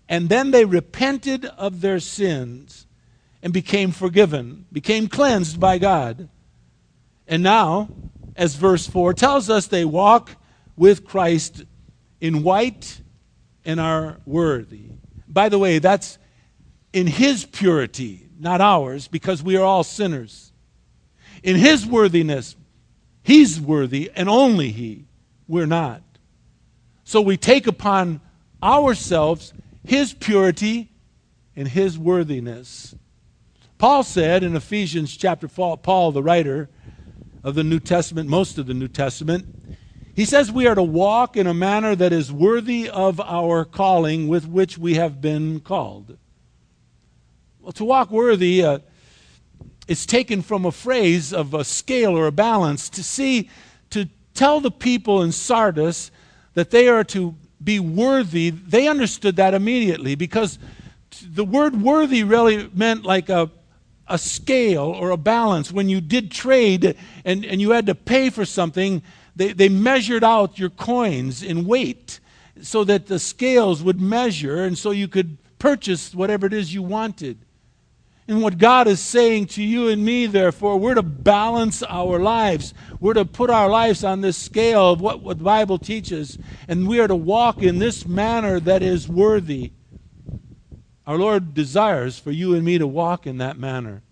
and 0.09 0.29
then 0.29 0.51
they 0.51 0.65
repented 0.65 1.45
of 1.45 1.81
their 1.81 2.01
sins 2.01 2.87
and 3.43 3.53
became 3.53 3.93
forgiven, 3.93 4.67
became 4.73 5.09
cleansed 5.09 5.59
by 5.59 5.79
God. 5.79 6.29
And 7.27 7.43
now, 7.43 7.89
as 8.37 8.55
verse 8.55 8.87
4 8.87 9.15
tells 9.15 9.49
us, 9.49 9.67
they 9.67 9.85
walk 9.85 10.37
with 10.77 11.05
Christ 11.05 11.65
in 12.21 12.43
white 12.43 13.01
and 13.67 13.79
are 13.81 14.19
worthy. 14.25 14.93
By 15.29 15.51
the 15.51 15.59
way, 15.59 15.81
that's 15.81 16.19
in 16.93 17.07
His 17.07 17.45
purity, 17.45 18.29
not 18.39 18.63
ours, 18.63 19.09
because 19.09 19.43
we 19.43 19.57
are 19.57 19.65
all 19.65 19.85
sinners. 19.85 20.53
In 21.43 21.57
His 21.57 21.85
worthiness, 21.85 22.57
He's 23.23 23.61
worthy, 23.61 24.11
and 24.15 24.29
only 24.29 24.71
He. 24.71 25.05
We're 25.49 25.67
not. 25.67 26.03
So 27.05 27.21
we 27.21 27.37
take 27.37 27.67
upon 27.67 28.21
ourselves 28.63 29.53
His 29.85 30.15
purity 30.15 30.93
and 31.57 31.69
His 31.69 31.99
worthiness. 31.99 32.95
Paul 33.79 34.05
said 34.05 34.43
in 34.43 34.57
Ephesians 34.57 35.17
chapter 35.17 35.49
4, 35.49 35.79
Paul, 35.79 36.13
the 36.13 36.23
writer 36.23 36.71
of 37.43 37.55
the 37.55 37.65
New 37.65 37.81
Testament, 37.81 38.31
most 38.31 38.59
of 38.59 38.67
the 38.67 38.75
New 38.75 38.89
Testament, 38.89 39.47
he 40.17 40.25
says 40.25 40.51
we 40.51 40.67
are 40.67 40.75
to 40.75 40.83
walk 40.83 41.37
in 41.37 41.47
a 41.47 41.53
manner 41.53 41.95
that 41.95 42.11
is 42.11 42.33
worthy 42.33 42.89
of 42.89 43.21
our 43.21 43.67
calling 43.67 44.29
with 44.29 44.49
which 44.49 44.79
we 44.79 44.95
have 44.95 45.21
been 45.21 45.61
called. 45.61 46.17
Well, 47.61 47.73
to 47.73 47.85
walk 47.85 48.11
worthy, 48.11 48.65
uh, 48.65 48.79
it's 49.87 50.07
taken 50.07 50.41
from 50.41 50.65
a 50.65 50.73
phrase 50.73 51.35
of 51.35 51.53
a 51.53 51.65
scale 51.65 52.17
or 52.17 52.27
a 52.27 52.33
balance 52.33 52.89
to 52.91 53.05
see, 53.05 53.51
to 53.91 54.09
tell 54.33 54.61
the 54.61 54.71
people 54.71 55.21
in 55.21 55.33
Sardis 55.33 56.11
that 56.55 56.71
they 56.71 56.89
are 56.89 57.05
to 57.05 57.35
be 57.63 57.79
worthy. 57.79 58.49
They 58.49 58.89
understood 58.89 59.37
that 59.37 59.53
immediately 59.53 60.15
because 60.15 60.59
the 61.23 61.45
word 61.45 61.83
worthy 61.83 62.25
really 62.25 62.71
meant 62.73 63.05
like 63.05 63.29
a, 63.29 63.51
a 64.09 64.17
scale 64.17 64.87
or 64.87 65.11
a 65.11 65.19
balance. 65.19 65.71
When 65.71 65.91
you 65.91 66.01
did 66.01 66.31
trade 66.31 66.97
and, 67.23 67.45
and 67.45 67.61
you 67.61 67.73
had 67.73 67.85
to 67.85 67.95
pay 67.95 68.31
for 68.31 68.47
something, 68.47 69.03
they, 69.37 69.53
they 69.53 69.69
measured 69.69 70.25
out 70.25 70.59
your 70.59 70.71
coins 70.71 71.43
in 71.43 71.67
weight 71.67 72.21
so 72.61 72.83
that 72.85 73.07
the 73.07 73.19
scales 73.19 73.83
would 73.83 74.01
measure 74.01 74.65
and 74.65 74.77
so 74.77 74.91
you 74.91 75.07
could 75.07 75.37
purchase 75.59 76.15
whatever 76.15 76.47
it 76.47 76.55
is 76.55 76.73
you 76.73 76.83
wanted. 76.83 77.39
And 78.29 78.43
what 78.43 78.59
God 78.59 78.89
is 78.89 78.99
saying 78.99 79.47
to 79.49 79.63
you 79.63 79.89
and 79.89 80.05
me, 80.05 80.27
therefore, 80.27 80.79
we're 80.79 80.95
to 80.95 81.03
balance 81.03 81.83
our 81.85 82.19
lives. 82.19 82.75
We're 82.99 83.15
to 83.15 83.25
put 83.25 83.51
our 83.51 83.69
lives 83.69 84.03
on 84.03 84.21
this 84.21 84.37
scale 84.37 84.91
of 84.91 85.01
what, 85.01 85.23
what 85.23 85.39
the 85.39 85.45
Bible 85.45 85.79
teaches, 85.79 86.37
and 86.67 86.89
we 86.89 86.99
are 86.99 87.07
to 87.07 87.15
walk 87.15 87.63
in 87.63 87.79
this 87.79 88.05
manner 88.05 88.59
that 88.59 88.83
is 88.83 89.09
worthy. 89.09 89.71
Our 91.07 91.19
Lord 91.19 91.55
desires 91.55 92.19
for 92.19 92.33
you 92.33 92.55
and 92.55 92.65
me 92.65 92.79
to 92.79 92.87
walk 92.87 93.29
in 93.29 93.39
that 93.39 93.59
manner. 93.59 94.03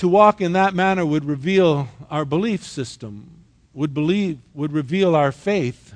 To 0.00 0.08
walk 0.08 0.40
in 0.40 0.54
that 0.54 0.72
manner 0.72 1.04
would 1.04 1.26
reveal 1.26 1.86
our 2.10 2.24
belief 2.24 2.64
system, 2.64 3.44
would 3.74 3.92
believe, 3.92 4.38
would 4.54 4.72
reveal 4.72 5.14
our 5.14 5.30
faith. 5.30 5.92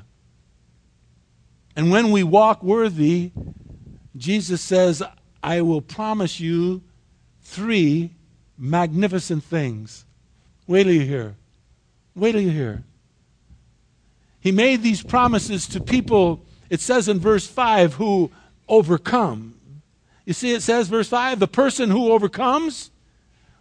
And 1.74 1.90
when 1.90 2.10
we 2.10 2.22
walk 2.22 2.62
worthy, 2.62 3.30
Jesus 4.14 4.60
says, 4.60 5.02
I 5.42 5.62
will 5.62 5.80
promise 5.80 6.38
you 6.38 6.82
three 7.40 8.10
magnificent 8.58 9.42
things. 9.42 10.04
Wait 10.66 10.84
till 10.84 10.92
you 10.92 11.06
hear. 11.06 11.36
Wait 12.14 12.32
till 12.32 12.42
you 12.42 12.50
hear. 12.50 12.84
He 14.38 14.52
made 14.52 14.82
these 14.82 15.02
promises 15.02 15.66
to 15.68 15.80
people, 15.80 16.44
it 16.68 16.80
says 16.80 17.08
in 17.08 17.20
verse 17.20 17.46
5, 17.46 17.94
who 17.94 18.30
overcome. 18.68 19.58
You 20.26 20.34
see, 20.34 20.52
it 20.52 20.62
says, 20.62 20.88
verse 20.88 21.08
5, 21.08 21.38
the 21.38 21.48
person 21.48 21.88
who 21.88 22.12
overcomes. 22.12 22.90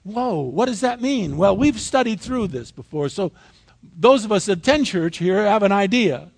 Whoa, 0.04 0.42
what 0.42 0.66
does 0.66 0.82
that 0.82 1.02
mean? 1.02 1.38
Well, 1.38 1.56
we've 1.56 1.80
studied 1.80 2.20
through 2.20 2.48
this 2.48 2.72
before, 2.72 3.10
so 3.10 3.32
those 3.98 4.26
of 4.26 4.32
us 4.32 4.50
at 4.50 4.64
10 4.64 4.84
Church 4.84 5.18
here 5.18 5.46
have 5.46 5.64
an 5.64 5.72
idea. 5.72 6.30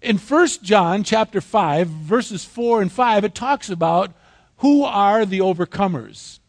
In 0.00 0.18
1 0.18 0.48
John 0.62 1.04
chapter 1.04 1.40
5, 1.40 1.86
verses 1.86 2.44
4 2.44 2.82
and 2.82 2.90
5, 2.90 3.24
it 3.24 3.34
talks 3.34 3.70
about 3.70 4.12
who 4.58 4.84
are 4.84 5.26
the 5.26 5.40
overcomers? 5.40 6.40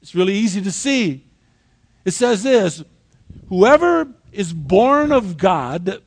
It's 0.00 0.14
really 0.14 0.34
easy 0.34 0.62
to 0.62 0.72
see. 0.72 1.24
It 2.04 2.12
says 2.12 2.42
this 2.42 2.82
Whoever 3.48 4.08
is 4.32 4.52
born 4.52 5.12
of 5.12 5.36
God 5.36 6.02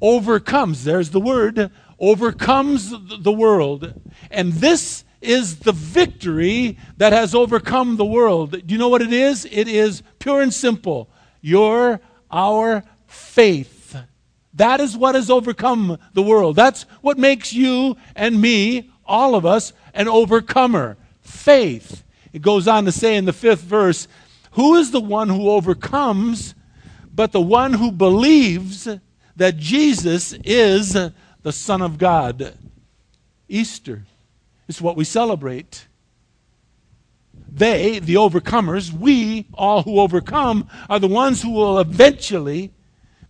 overcomes, 0.00 0.84
there's 0.84 1.10
the 1.10 1.20
word, 1.20 1.70
overcomes 1.98 2.90
the 2.90 3.32
world. 3.32 3.94
And 4.30 4.52
this 4.54 5.04
is 5.20 5.60
the 5.60 5.72
victory 5.72 6.78
that 6.96 7.12
has 7.12 7.34
overcome 7.34 7.96
the 7.96 8.04
world. 8.04 8.50
Do 8.50 8.74
you 8.74 8.78
know 8.78 8.88
what 8.88 9.02
it 9.02 9.12
is? 9.12 9.46
It 9.50 9.68
is 9.68 10.02
pure 10.18 10.40
and 10.40 10.52
simple 10.52 11.08
your, 11.40 12.00
our 12.30 12.82
faith. 13.06 13.96
That 14.54 14.80
is 14.80 14.96
what 14.96 15.14
has 15.14 15.30
overcome 15.30 15.98
the 16.14 16.22
world. 16.22 16.56
That's 16.56 16.82
what 17.02 17.18
makes 17.18 17.52
you 17.52 17.96
and 18.14 18.40
me, 18.40 18.90
all 19.04 19.34
of 19.34 19.46
us, 19.46 19.72
an 19.94 20.08
overcomer. 20.08 20.96
Faith. 21.20 22.02
It 22.32 22.42
goes 22.42 22.66
on 22.66 22.84
to 22.86 22.92
say 22.92 23.16
in 23.16 23.26
the 23.26 23.32
fifth 23.32 23.60
verse, 23.60 24.08
Who 24.52 24.76
is 24.76 24.90
the 24.90 25.00
one 25.00 25.28
who 25.28 25.50
overcomes 25.50 26.54
but 27.14 27.32
the 27.32 27.40
one 27.40 27.74
who 27.74 27.92
believes 27.92 28.88
that 29.36 29.56
Jesus 29.56 30.34
is 30.44 30.92
the 30.92 31.52
Son 31.52 31.80
of 31.82 31.98
God? 31.98 32.54
Easter 33.48 34.04
is 34.68 34.82
what 34.82 34.96
we 34.96 35.04
celebrate. 35.04 35.86
They, 37.48 37.98
the 37.98 38.14
overcomers, 38.14 38.92
we, 38.92 39.46
all 39.54 39.82
who 39.82 40.00
overcome, 40.00 40.68
are 40.90 40.98
the 40.98 41.08
ones 41.08 41.42
who 41.42 41.52
will 41.52 41.78
eventually 41.78 42.72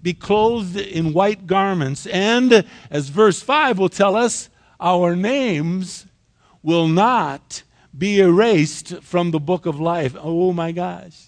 be 0.03 0.15
clothed 0.15 0.77
in 0.77 1.13
white 1.13 1.47
garments. 1.47 2.07
And, 2.07 2.65
as 2.91 3.09
verse 3.09 3.43
5 3.43 3.79
will 3.79 3.89
tell 3.89 4.17
us, 4.17 4.49
our 4.81 5.17
names 5.17 6.07
will 6.63 6.89
not 6.89 7.63
be 7.97 8.21
erased 8.21 9.03
from 9.03 9.31
the 9.31 9.41
book 9.41 9.67
of 9.67 9.81
life. 9.81 10.17
Oh 10.19 10.53
my 10.53 10.73
gosh. 10.73 11.27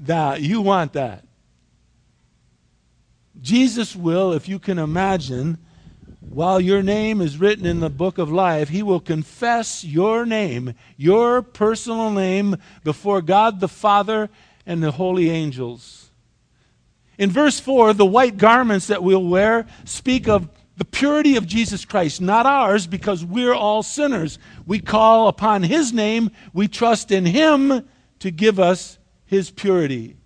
That 0.00 0.42
you 0.42 0.60
want 0.60 0.92
that. 0.92 1.24
Jesus 3.40 3.96
will, 3.96 4.32
if 4.32 4.48
you 4.48 4.58
can 4.58 4.78
imagine, 4.78 5.58
while 6.28 6.60
your 6.60 6.82
name 6.82 7.20
is 7.20 7.38
written 7.38 7.66
in 7.66 7.80
the 7.80 7.90
book 7.90 8.18
of 8.18 8.30
life, 8.30 8.68
he 8.68 8.82
will 8.82 9.00
confess 9.00 9.84
your 9.84 10.26
name, 10.26 10.74
your 10.96 11.40
personal 11.40 12.10
name, 12.10 12.56
before 12.84 13.22
God 13.22 13.60
the 13.60 13.68
Father 13.68 14.28
and 14.66 14.82
the 14.82 14.92
holy 14.92 15.30
angels. 15.30 16.10
In 17.18 17.30
verse 17.30 17.58
4, 17.58 17.94
the 17.94 18.04
white 18.04 18.36
garments 18.36 18.88
that 18.88 19.02
we'll 19.02 19.24
wear 19.24 19.66
speak 19.84 20.28
of 20.28 20.48
the 20.76 20.84
purity 20.84 21.36
of 21.36 21.46
Jesus 21.46 21.86
Christ, 21.86 22.20
not 22.20 22.44
ours, 22.44 22.86
because 22.86 23.24
we're 23.24 23.54
all 23.54 23.82
sinners. 23.82 24.38
We 24.66 24.80
call 24.80 25.28
upon 25.28 25.62
his 25.62 25.92
name, 25.92 26.30
we 26.52 26.68
trust 26.68 27.10
in 27.10 27.24
him 27.24 27.88
to 28.18 28.30
give 28.30 28.60
us 28.60 28.98
his 29.24 29.50
purity. 29.50 30.16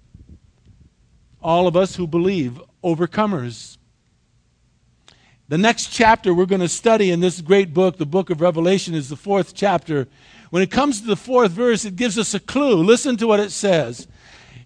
All 1.41 1.69
of 1.69 1.77
us 1.77 1.95
who 1.95 2.07
believe, 2.07 2.61
overcomers. 2.83 3.79
The 5.51 5.59
next 5.59 5.89
chapter 5.89 6.33
we're 6.33 6.47
going 6.47 6.61
to 6.61 6.69
study 6.69 7.11
in 7.11 7.19
this 7.19 7.41
great 7.41 7.75
book, 7.75 7.99
the 7.99 8.07
book 8.07 8.31
of 8.31 8.41
Revelation, 8.41 8.95
is 8.95 9.09
the 9.09 9.17
fourth 9.17 9.53
chapter. 9.53 10.07
When 10.51 10.63
it 10.63 10.71
comes 10.71 11.01
to 11.01 11.09
the 11.09 11.17
fourth 11.17 11.51
verse, 11.51 11.85
it 11.85 11.97
gives 11.97 12.17
us 12.21 12.35
a 12.35 12.39
clue. 12.39 12.77
Listen 12.77 13.17
to 13.17 13.27
what 13.27 13.41
it 13.41 13.51
says. 13.51 14.07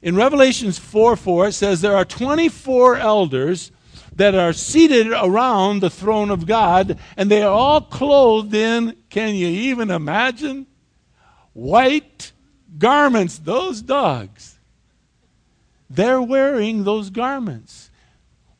In 0.02 0.14
Revelations 0.14 0.78
4 0.78 1.16
4, 1.16 1.48
it 1.48 1.52
says, 1.52 1.80
There 1.80 1.96
are 1.96 2.04
24 2.04 2.96
elders 2.96 3.72
that 4.16 4.34
are 4.34 4.52
seated 4.52 5.10
around 5.10 5.80
the 5.80 5.88
throne 5.88 6.30
of 6.30 6.44
God, 6.44 6.98
and 7.16 7.30
they 7.30 7.42
are 7.42 7.50
all 7.50 7.80
clothed 7.80 8.52
in, 8.52 8.94
can 9.08 9.34
you 9.34 9.46
even 9.46 9.90
imagine? 9.90 10.66
White 11.54 12.32
garments, 12.76 13.38
those 13.38 13.80
dogs. 13.80 14.58
They're 15.88 16.20
wearing 16.20 16.84
those 16.84 17.08
garments. 17.08 17.90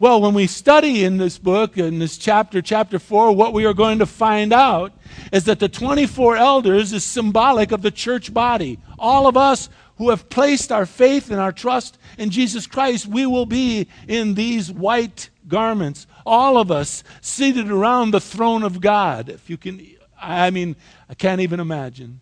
Well, 0.00 0.20
when 0.20 0.34
we 0.34 0.48
study 0.48 1.04
in 1.04 1.18
this 1.18 1.38
book, 1.38 1.78
in 1.78 2.00
this 2.00 2.18
chapter, 2.18 2.60
chapter 2.60 2.98
4, 2.98 3.32
what 3.32 3.52
we 3.52 3.64
are 3.64 3.72
going 3.72 4.00
to 4.00 4.06
find 4.06 4.52
out 4.52 4.92
is 5.32 5.44
that 5.44 5.60
the 5.60 5.68
24 5.68 6.36
elders 6.36 6.92
is 6.92 7.04
symbolic 7.04 7.70
of 7.70 7.82
the 7.82 7.92
church 7.92 8.34
body. 8.34 8.80
All 8.98 9.28
of 9.28 9.36
us 9.36 9.68
who 9.98 10.10
have 10.10 10.28
placed 10.28 10.72
our 10.72 10.84
faith 10.84 11.30
and 11.30 11.38
our 11.38 11.52
trust 11.52 11.96
in 12.18 12.30
Jesus 12.30 12.66
Christ, 12.66 13.06
we 13.06 13.24
will 13.24 13.46
be 13.46 13.86
in 14.08 14.34
these 14.34 14.72
white 14.72 15.30
garments. 15.46 16.08
All 16.26 16.58
of 16.58 16.72
us 16.72 17.04
seated 17.20 17.70
around 17.70 18.10
the 18.10 18.20
throne 18.20 18.64
of 18.64 18.80
God. 18.80 19.28
If 19.28 19.48
you 19.48 19.56
can, 19.56 19.86
I 20.20 20.50
mean, 20.50 20.74
I 21.08 21.14
can't 21.14 21.40
even 21.40 21.60
imagine. 21.60 22.20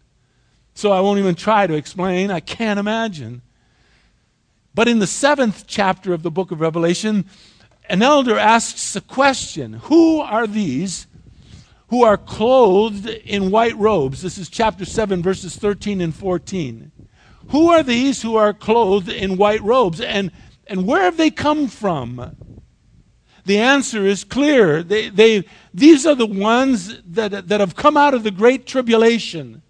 So 0.75 0.93
I 0.93 1.01
won't 1.01 1.21
even 1.21 1.35
try 1.35 1.67
to 1.67 1.75
explain. 1.75 2.31
I 2.31 2.41
can't 2.41 2.79
imagine. 2.79 3.41
But 4.75 4.89
in 4.89 4.99
the 4.99 5.07
seventh 5.07 5.65
chapter 5.67 6.13
of 6.13 6.23
the 6.23 6.31
book 6.31 6.51
of 6.51 6.61
Revelation, 6.61 7.27
an 7.89 8.03
elder 8.03 8.39
asks 8.39 8.97
a 8.97 9.01
question 9.01 9.75
Who 9.85 10.21
are 10.21 10.47
these 10.47 11.07
who 11.89 12.05
are 12.05 12.17
clothed 12.17 13.07
in 13.07 13.51
white 13.51 13.77
robes? 13.77 14.23
This 14.23 14.39
is 14.39 14.49
chapter 14.49 14.85
7, 14.85 15.23
verses 15.23 15.57
13 15.57 16.01
and 16.01 16.15
14. 16.15 16.91
Who 17.49 17.71
are 17.71 17.83
these 17.83 18.23
who 18.23 18.37
are 18.37 18.55
clothed 18.55 19.11
in 19.11 19.37
white 19.37 19.63
robes? 19.63 20.01
And, 20.01 20.31
and 20.67 20.87
where 20.87 21.03
have 21.03 21.17
they 21.17 21.31
come 21.31 21.69
from? 21.69 22.37
The 23.45 23.59
answer 23.59 24.07
is 24.07 24.25
clear. 24.25 24.83
They, 24.83 25.09
they, 25.09 25.45
these 25.75 26.07
are 26.07 26.15
the 26.15 26.27
ones 26.27 27.03
that, 27.05 27.49
that 27.49 27.61
have 27.61 27.75
come 27.75 27.97
out 27.97 28.15
of 28.15 28.23
the 28.23 28.31
great 28.31 28.67
tribulation. 28.67 29.63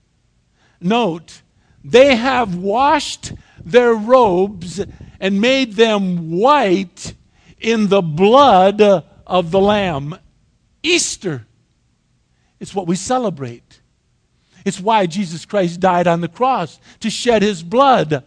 Note, 0.81 1.43
they 1.83 2.15
have 2.15 2.55
washed 2.55 3.33
their 3.65 3.95
robes 3.95 4.85
and 5.19 5.41
made 5.41 5.75
them 5.75 6.31
white 6.31 7.15
in 7.63 7.89
the 7.89 8.03
blood 8.03 8.81
of 9.27 9.51
the 9.51 9.61
Lamb. 9.61 10.17
Easter. 10.83 11.47
It's 12.61 12.75
what 12.75 12.87
we 12.87 12.97
celebrate. 12.97 13.81
It's 14.65 14.81
why 14.81 15.07
Jesus 15.07 15.45
Christ 15.45 15.81
died 15.81 16.07
on 16.07 16.21
the 16.21 16.29
cross, 16.29 16.79
to 17.01 17.11
shed 17.11 17.43
his 17.43 17.63
blood. 17.63 18.25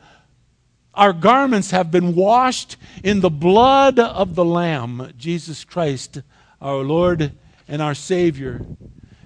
Our 0.94 1.14
garments 1.14 1.72
have 1.72 1.92
been 1.92 2.16
washed 2.16 2.78
in 3.04 3.20
the 3.20 3.30
blood 3.30 4.00
of 4.00 4.36
the 4.36 4.46
Lamb, 4.46 5.14
Jesus 5.18 5.64
Christ, 5.64 6.22
our 6.62 6.78
Lord 6.78 7.34
and 7.68 7.82
our 7.82 7.96
Savior. 7.96 8.66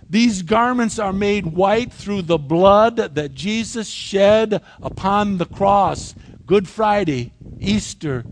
These 0.10 0.42
garments 0.42 0.98
are 0.98 1.14
made 1.14 1.46
white 1.46 1.94
through 1.94 2.24
the 2.24 2.40
blood 2.40 2.96
that 2.96 3.36
Jesus 3.36 3.88
shed 3.88 4.64
upon 4.82 5.38
the 5.38 5.46
cross. 5.46 6.16
Good 6.48 6.68
Friday, 6.68 7.32
Easter, 7.60 8.26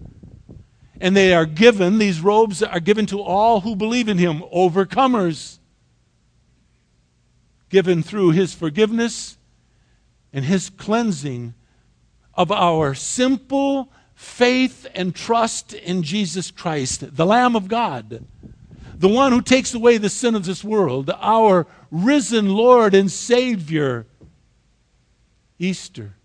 and 0.99 1.15
they 1.15 1.33
are 1.33 1.45
given, 1.45 1.97
these 1.97 2.21
robes 2.21 2.63
are 2.63 2.79
given 2.79 3.05
to 3.07 3.21
all 3.21 3.61
who 3.61 3.75
believe 3.75 4.09
in 4.09 4.17
him, 4.17 4.41
overcomers. 4.53 5.59
Given 7.69 8.01
through 8.01 8.31
his 8.31 8.53
forgiveness 8.53 9.37
and 10.31 10.45
his 10.45 10.69
cleansing 10.69 11.53
of 12.33 12.51
our 12.51 12.93
simple 12.93 13.91
faith 14.15 14.87
and 14.95 15.13
trust 15.13 15.73
in 15.73 16.03
Jesus 16.03 16.49
Christ, 16.49 17.15
the 17.15 17.25
Lamb 17.25 17.55
of 17.55 17.67
God, 17.67 18.25
the 18.97 19.07
one 19.07 19.31
who 19.31 19.41
takes 19.41 19.73
away 19.73 19.97
the 19.97 20.09
sin 20.09 20.33
of 20.33 20.45
this 20.45 20.63
world, 20.63 21.11
our 21.19 21.67
risen 21.91 22.49
Lord 22.49 22.95
and 22.95 23.11
Savior. 23.11 24.07
Easter. 25.59 26.16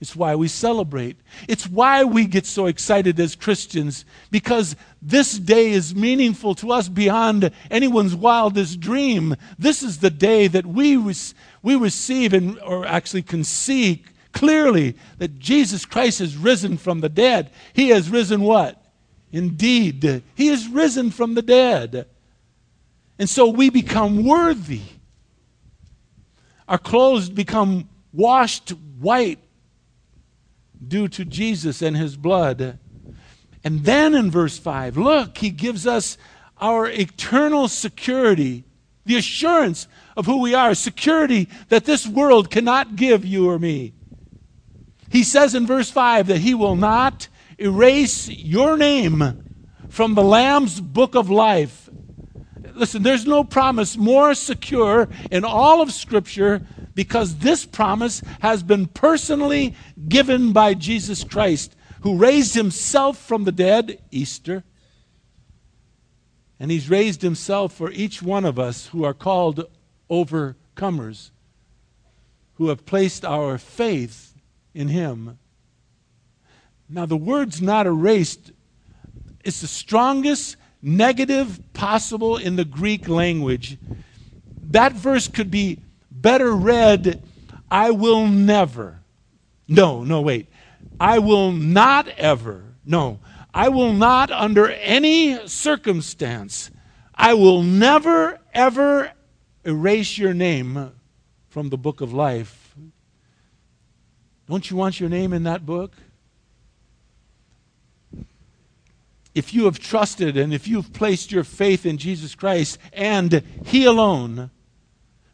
It's 0.00 0.14
why 0.14 0.36
we 0.36 0.46
celebrate. 0.46 1.16
It's 1.48 1.66
why 1.66 2.04
we 2.04 2.26
get 2.26 2.46
so 2.46 2.66
excited 2.66 3.18
as 3.18 3.34
Christians 3.34 4.04
because 4.30 4.76
this 5.02 5.36
day 5.36 5.70
is 5.70 5.94
meaningful 5.94 6.54
to 6.56 6.70
us 6.70 6.88
beyond 6.88 7.50
anyone's 7.68 8.14
wildest 8.14 8.78
dream. 8.78 9.34
This 9.58 9.82
is 9.82 9.98
the 9.98 10.10
day 10.10 10.46
that 10.46 10.66
we, 10.66 10.96
we 11.62 11.74
receive 11.74 12.32
and, 12.32 12.60
or 12.60 12.86
actually 12.86 13.22
can 13.22 13.42
see 13.42 14.04
clearly 14.32 14.94
that 15.18 15.40
Jesus 15.40 15.84
Christ 15.84 16.20
has 16.20 16.36
risen 16.36 16.76
from 16.76 17.00
the 17.00 17.08
dead. 17.08 17.50
He 17.72 17.88
has 17.88 18.08
risen 18.08 18.42
what? 18.42 18.80
Indeed, 19.32 20.22
He 20.36 20.46
has 20.46 20.68
risen 20.68 21.10
from 21.10 21.34
the 21.34 21.42
dead. 21.42 22.06
And 23.18 23.28
so 23.28 23.48
we 23.48 23.68
become 23.68 24.24
worthy. 24.24 24.82
Our 26.68 26.78
clothes 26.78 27.28
become 27.28 27.88
washed 28.12 28.70
white 29.00 29.40
due 30.86 31.08
to 31.08 31.24
Jesus 31.24 31.82
and 31.82 31.96
his 31.96 32.16
blood. 32.16 32.78
And 33.64 33.84
then 33.84 34.14
in 34.14 34.30
verse 34.30 34.58
5, 34.58 34.96
look, 34.96 35.38
he 35.38 35.50
gives 35.50 35.86
us 35.86 36.16
our 36.60 36.88
eternal 36.88 37.68
security, 37.68 38.64
the 39.04 39.16
assurance 39.16 39.88
of 40.16 40.26
who 40.26 40.40
we 40.40 40.54
are, 40.54 40.74
security 40.74 41.48
that 41.68 41.84
this 41.84 42.06
world 42.06 42.50
cannot 42.50 42.96
give 42.96 43.24
you 43.24 43.48
or 43.48 43.58
me. 43.58 43.94
He 45.10 45.22
says 45.22 45.54
in 45.54 45.66
verse 45.66 45.90
5 45.90 46.26
that 46.26 46.38
he 46.38 46.54
will 46.54 46.76
not 46.76 47.28
erase 47.58 48.28
your 48.28 48.76
name 48.76 49.44
from 49.88 50.14
the 50.14 50.22
Lamb's 50.22 50.80
book 50.80 51.14
of 51.14 51.30
life. 51.30 51.88
Listen, 52.74 53.02
there's 53.02 53.26
no 53.26 53.42
promise 53.42 53.96
more 53.96 54.34
secure 54.34 55.08
in 55.30 55.44
all 55.44 55.80
of 55.80 55.92
Scripture 55.92 56.62
because 56.98 57.36
this 57.36 57.64
promise 57.64 58.22
has 58.40 58.64
been 58.64 58.84
personally 58.84 59.72
given 60.08 60.52
by 60.52 60.74
Jesus 60.74 61.22
Christ, 61.22 61.76
who 62.00 62.16
raised 62.16 62.56
himself 62.56 63.16
from 63.16 63.44
the 63.44 63.52
dead, 63.52 64.00
Easter. 64.10 64.64
And 66.58 66.72
he's 66.72 66.90
raised 66.90 67.22
himself 67.22 67.72
for 67.72 67.92
each 67.92 68.20
one 68.20 68.44
of 68.44 68.58
us 68.58 68.88
who 68.88 69.04
are 69.04 69.14
called 69.14 69.66
overcomers, 70.10 71.30
who 72.54 72.66
have 72.68 72.84
placed 72.84 73.24
our 73.24 73.58
faith 73.58 74.34
in 74.74 74.88
him. 74.88 75.38
Now, 76.88 77.06
the 77.06 77.16
word's 77.16 77.62
not 77.62 77.86
erased, 77.86 78.50
it's 79.44 79.60
the 79.60 79.68
strongest 79.68 80.56
negative 80.82 81.60
possible 81.74 82.38
in 82.38 82.56
the 82.56 82.64
Greek 82.64 83.06
language. 83.06 83.78
That 84.70 84.94
verse 84.94 85.28
could 85.28 85.52
be 85.52 85.78
better 86.20 86.52
read, 86.52 87.22
I 87.70 87.90
will 87.90 88.26
never. 88.26 89.00
No, 89.66 90.02
no, 90.04 90.20
wait. 90.20 90.48
I 90.98 91.18
will 91.18 91.52
not 91.52 92.08
ever. 92.08 92.64
No, 92.84 93.20
I 93.52 93.68
will 93.68 93.92
not 93.92 94.30
under 94.30 94.70
any 94.70 95.46
circumstance. 95.46 96.70
I 97.14 97.34
will 97.34 97.62
never, 97.62 98.38
ever 98.54 99.12
erase 99.64 100.16
your 100.16 100.32
name 100.32 100.92
from 101.48 101.68
the 101.68 101.76
book 101.76 102.00
of 102.00 102.12
life. 102.12 102.74
Don't 104.48 104.70
you 104.70 104.76
want 104.76 104.98
your 104.98 105.10
name 105.10 105.32
in 105.32 105.42
that 105.42 105.66
book? 105.66 105.92
If 109.34 109.52
you 109.52 109.66
have 109.66 109.78
trusted 109.78 110.36
and 110.36 110.54
if 110.54 110.66
you've 110.66 110.92
placed 110.92 111.30
your 111.30 111.44
faith 111.44 111.84
in 111.84 111.98
Jesus 111.98 112.34
Christ 112.34 112.78
and 112.92 113.42
He 113.64 113.84
alone, 113.84 114.50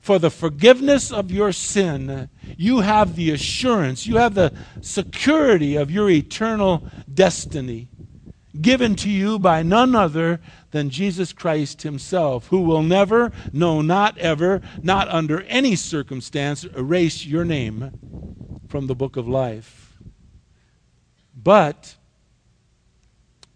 for 0.04 0.18
the 0.18 0.30
forgiveness 0.30 1.10
of 1.10 1.30
your 1.30 1.50
sin, 1.50 2.28
you 2.58 2.80
have 2.80 3.16
the 3.16 3.30
assurance, 3.30 4.06
you 4.06 4.16
have 4.16 4.34
the 4.34 4.52
security 4.82 5.76
of 5.76 5.90
your 5.90 6.10
eternal 6.10 6.84
destiny. 7.12 7.88
given 8.60 8.94
to 8.96 9.10
you 9.10 9.38
by 9.38 9.62
none 9.62 9.94
other 9.94 10.40
than 10.70 10.90
Jesus 10.90 11.32
Christ 11.32 11.82
Himself, 11.82 12.48
who 12.48 12.60
will 12.60 12.82
never, 12.82 13.32
no, 13.52 13.80
not 13.80 14.16
ever, 14.18 14.60
not 14.82 15.08
under 15.08 15.40
any 15.42 15.74
circumstance, 15.74 16.64
erase 16.64 17.24
your 17.24 17.44
name 17.44 18.66
from 18.68 18.86
the 18.86 18.94
book 18.94 19.16
of 19.16 19.26
life. 19.26 19.96
But 21.34 21.96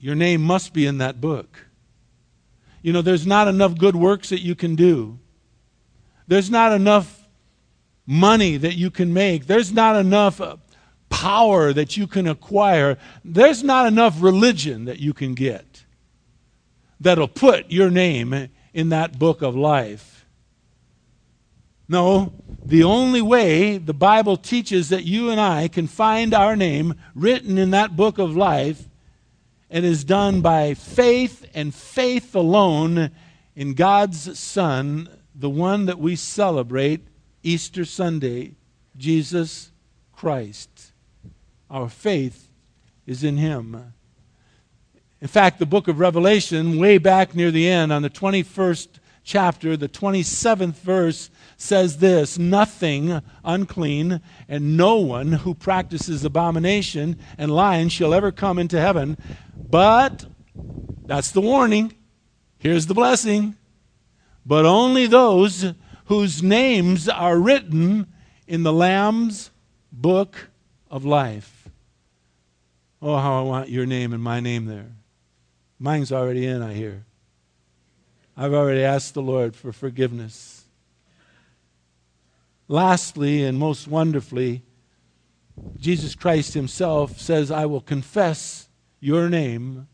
your 0.00 0.14
name 0.14 0.42
must 0.42 0.72
be 0.72 0.86
in 0.86 0.98
that 0.98 1.20
book. 1.20 1.66
You 2.82 2.92
know, 2.92 3.02
there's 3.02 3.26
not 3.26 3.48
enough 3.48 3.76
good 3.76 3.96
works 3.96 4.30
that 4.30 4.40
you 4.40 4.54
can 4.54 4.74
do. 4.74 5.18
There's 6.28 6.50
not 6.50 6.72
enough 6.72 7.26
money 8.06 8.56
that 8.56 8.74
you 8.74 8.90
can 8.90 9.12
make. 9.12 9.46
There's 9.46 9.72
not 9.72 9.96
enough 9.96 10.40
uh, 10.40 10.56
power 11.08 11.72
that 11.72 11.96
you 11.96 12.06
can 12.06 12.26
acquire. 12.26 12.98
There's 13.24 13.64
not 13.64 13.86
enough 13.86 14.22
religion 14.22 14.84
that 14.84 15.00
you 15.00 15.12
can 15.12 15.34
get 15.34 15.84
that'll 17.00 17.28
put 17.28 17.70
your 17.70 17.90
name 17.90 18.48
in 18.72 18.88
that 18.90 19.18
book 19.18 19.42
of 19.42 19.56
life. 19.56 20.26
No, 21.88 22.34
the 22.64 22.84
only 22.84 23.22
way 23.22 23.78
the 23.78 23.94
Bible 23.94 24.36
teaches 24.36 24.90
that 24.90 25.04
you 25.04 25.30
and 25.30 25.40
I 25.40 25.68
can 25.68 25.86
find 25.86 26.34
our 26.34 26.54
name 26.54 26.94
written 27.14 27.56
in 27.56 27.70
that 27.70 27.96
book 27.96 28.18
of 28.18 28.36
life 28.36 28.88
and 29.70 29.84
is 29.84 30.04
done 30.04 30.42
by 30.42 30.74
faith 30.74 31.46
and 31.54 31.74
faith 31.74 32.34
alone 32.34 33.10
in 33.56 33.74
God's 33.74 34.38
Son, 34.38 35.08
the 35.38 35.48
one 35.48 35.86
that 35.86 36.00
we 36.00 36.16
celebrate 36.16 37.06
Easter 37.44 37.84
Sunday, 37.84 38.56
Jesus 38.96 39.70
Christ. 40.12 40.92
Our 41.70 41.88
faith 41.88 42.48
is 43.06 43.22
in 43.22 43.36
Him. 43.36 43.94
In 45.20 45.28
fact, 45.28 45.60
the 45.60 45.66
book 45.66 45.86
of 45.86 46.00
Revelation, 46.00 46.78
way 46.78 46.98
back 46.98 47.34
near 47.34 47.52
the 47.52 47.68
end, 47.68 47.92
on 47.92 48.02
the 48.02 48.10
21st 48.10 48.88
chapter, 49.22 49.76
the 49.76 49.88
27th 49.88 50.74
verse, 50.74 51.30
says 51.56 51.98
this 51.98 52.36
Nothing 52.36 53.22
unclean 53.44 54.20
and 54.48 54.76
no 54.76 54.96
one 54.96 55.32
who 55.32 55.54
practices 55.54 56.24
abomination 56.24 57.16
and 57.36 57.54
lying 57.54 57.88
shall 57.88 58.12
ever 58.12 58.32
come 58.32 58.58
into 58.58 58.80
heaven. 58.80 59.16
But, 59.56 60.24
that's 61.04 61.30
the 61.30 61.40
warning. 61.40 61.94
Here's 62.58 62.86
the 62.86 62.94
blessing. 62.94 63.54
But 64.48 64.64
only 64.64 65.06
those 65.06 65.74
whose 66.06 66.42
names 66.42 67.06
are 67.06 67.38
written 67.38 68.06
in 68.46 68.62
the 68.62 68.72
Lamb's 68.72 69.50
book 69.92 70.48
of 70.90 71.04
life. 71.04 71.68
Oh, 73.02 73.18
how 73.18 73.40
I 73.40 73.42
want 73.42 73.68
your 73.68 73.84
name 73.84 74.14
and 74.14 74.22
my 74.22 74.40
name 74.40 74.64
there. 74.64 74.92
Mine's 75.78 76.10
already 76.10 76.46
in, 76.46 76.62
I 76.62 76.72
hear. 76.72 77.04
I've 78.38 78.54
already 78.54 78.82
asked 78.82 79.12
the 79.12 79.20
Lord 79.20 79.54
for 79.54 79.70
forgiveness. 79.70 80.64
Lastly, 82.68 83.44
and 83.44 83.58
most 83.58 83.86
wonderfully, 83.86 84.62
Jesus 85.78 86.14
Christ 86.14 86.54
Himself 86.54 87.20
says, 87.20 87.50
I 87.50 87.66
will 87.66 87.82
confess 87.82 88.70
your 88.98 89.28
name. 89.28 89.88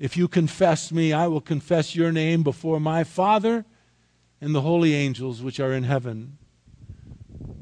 If 0.00 0.16
you 0.16 0.28
confess 0.28 0.90
me, 0.90 1.12
I 1.12 1.26
will 1.26 1.42
confess 1.42 1.94
your 1.94 2.10
name 2.10 2.42
before 2.42 2.80
my 2.80 3.04
Father 3.04 3.66
and 4.40 4.54
the 4.54 4.62
holy 4.62 4.94
angels 4.94 5.42
which 5.42 5.60
are 5.60 5.74
in 5.74 5.84
heaven, 5.84 6.38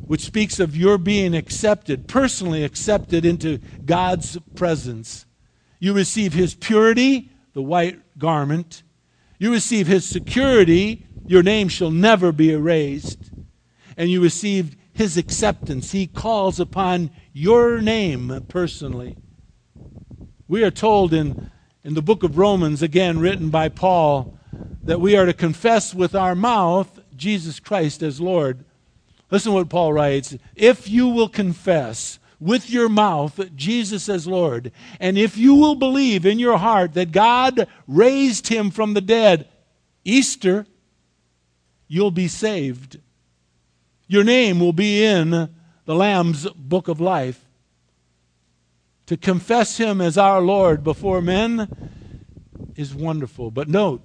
which 0.06 0.20
speaks 0.20 0.60
of 0.60 0.76
your 0.76 0.98
being 0.98 1.34
accepted, 1.34 2.06
personally 2.06 2.62
accepted 2.62 3.24
into 3.24 3.58
God's 3.84 4.38
presence. 4.54 5.26
You 5.80 5.92
receive 5.92 6.32
His 6.32 6.54
purity, 6.54 7.32
the 7.54 7.62
white 7.62 7.98
garment. 8.18 8.84
You 9.40 9.50
receive 9.50 9.88
His 9.88 10.08
security, 10.08 11.06
your 11.26 11.42
name 11.42 11.68
shall 11.68 11.90
never 11.90 12.30
be 12.30 12.52
erased. 12.52 13.32
And 13.96 14.10
you 14.10 14.22
receive 14.22 14.76
His 14.92 15.16
acceptance. 15.16 15.90
He 15.90 16.06
calls 16.06 16.60
upon 16.60 17.10
your 17.32 17.80
name 17.80 18.44
personally. 18.48 19.16
We 20.46 20.62
are 20.62 20.70
told 20.70 21.12
in, 21.12 21.50
in 21.88 21.94
the 21.94 22.02
book 22.02 22.22
of 22.22 22.36
Romans, 22.36 22.82
again 22.82 23.18
written 23.18 23.48
by 23.48 23.70
Paul, 23.70 24.38
that 24.84 25.00
we 25.00 25.16
are 25.16 25.24
to 25.24 25.32
confess 25.32 25.94
with 25.94 26.14
our 26.14 26.34
mouth 26.34 27.00
Jesus 27.16 27.60
Christ 27.60 28.02
as 28.02 28.20
Lord. 28.20 28.62
Listen 29.30 29.52
to 29.52 29.56
what 29.56 29.70
Paul 29.70 29.94
writes. 29.94 30.36
If 30.54 30.86
you 30.86 31.08
will 31.08 31.30
confess 31.30 32.18
with 32.38 32.68
your 32.68 32.90
mouth 32.90 33.40
Jesus 33.56 34.06
as 34.10 34.26
Lord, 34.26 34.70
and 35.00 35.16
if 35.16 35.38
you 35.38 35.54
will 35.54 35.76
believe 35.76 36.26
in 36.26 36.38
your 36.38 36.58
heart 36.58 36.92
that 36.92 37.10
God 37.10 37.66
raised 37.86 38.48
him 38.48 38.70
from 38.70 38.92
the 38.92 39.00
dead, 39.00 39.48
Easter, 40.04 40.66
you'll 41.86 42.10
be 42.10 42.28
saved. 42.28 43.00
Your 44.08 44.24
name 44.24 44.60
will 44.60 44.74
be 44.74 45.02
in 45.02 45.30
the 45.86 45.94
Lamb's 45.94 46.46
book 46.50 46.88
of 46.88 47.00
life. 47.00 47.47
To 49.08 49.16
confess 49.16 49.78
him 49.78 50.02
as 50.02 50.18
our 50.18 50.42
Lord 50.42 50.84
before 50.84 51.22
men 51.22 51.66
is 52.76 52.94
wonderful. 52.94 53.50
But 53.50 53.66
note, 53.66 54.02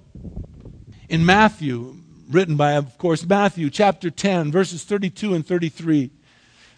in 1.10 1.26
Matthew, 1.26 1.98
written 2.30 2.56
by, 2.56 2.72
of 2.72 2.96
course, 2.96 3.22
Matthew 3.22 3.68
chapter 3.68 4.08
10, 4.10 4.50
verses 4.50 4.82
32 4.84 5.34
and 5.34 5.46
33. 5.46 6.10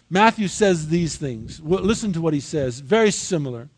Matthew 0.09 0.49
says 0.49 0.89
these 0.89 1.15
things. 1.15 1.61
Listen 1.61 2.11
to 2.11 2.19
what 2.19 2.33
he 2.33 2.41
says. 2.41 2.81
Very 2.81 3.11
similar. 3.11 3.69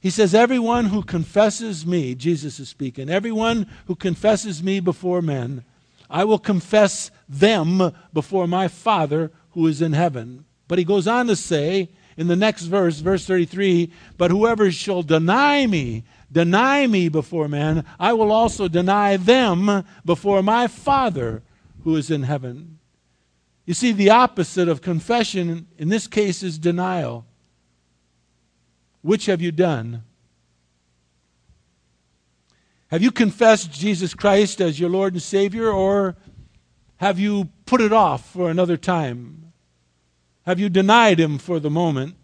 He 0.00 0.08
says, 0.08 0.34
Everyone 0.34 0.86
who 0.86 1.02
confesses 1.02 1.84
me, 1.84 2.14
Jesus 2.14 2.58
is 2.58 2.70
speaking, 2.70 3.10
everyone 3.10 3.66
who 3.84 3.94
confesses 3.94 4.62
me 4.62 4.80
before 4.80 5.20
men, 5.20 5.62
I 6.08 6.24
will 6.24 6.38
confess 6.38 7.10
them 7.28 7.92
before 8.14 8.48
my 8.48 8.66
Father 8.66 9.30
who 9.50 9.66
is 9.66 9.82
in 9.82 9.92
heaven. 9.92 10.46
But 10.68 10.78
he 10.78 10.84
goes 10.86 11.06
on 11.06 11.26
to 11.26 11.36
say 11.36 11.90
in 12.16 12.26
the 12.26 12.36
next 12.36 12.64
verse, 12.64 12.98
verse 12.98 13.24
33, 13.26 13.90
But 14.16 14.30
whoever 14.30 14.70
shall 14.70 15.02
deny 15.02 15.66
me 15.66 16.04
deny 16.32 16.86
me 16.86 17.08
before 17.08 17.48
men, 17.48 17.84
I 17.98 18.12
will 18.12 18.32
also 18.32 18.68
deny 18.68 19.16
them 19.16 19.84
before 20.04 20.42
my 20.42 20.66
Father 20.66 21.42
who 21.84 21.96
is 21.96 22.10
in 22.10 22.22
heaven. 22.22 22.78
You 23.66 23.74
see, 23.74 23.92
the 23.92 24.10
opposite 24.10 24.68
of 24.68 24.80
confession 24.80 25.66
in 25.78 25.88
this 25.88 26.06
case 26.06 26.42
is 26.42 26.58
denial. 26.58 27.26
Which 29.02 29.26
have 29.26 29.40
you 29.40 29.52
done? 29.52 30.02
Have 32.88 33.02
you 33.02 33.12
confessed 33.12 33.72
Jesus 33.72 34.14
Christ 34.14 34.60
as 34.60 34.80
your 34.80 34.90
Lord 34.90 35.12
and 35.12 35.22
Savior, 35.22 35.70
or 35.70 36.16
have 36.96 37.18
you 37.18 37.48
put 37.64 37.80
it 37.80 37.92
off 37.92 38.28
for 38.30 38.50
another 38.50 38.76
time? 38.76 39.39
Have 40.46 40.58
you 40.58 40.68
denied 40.68 41.20
Him 41.20 41.38
for 41.38 41.60
the 41.60 41.70
moment? 41.70 42.16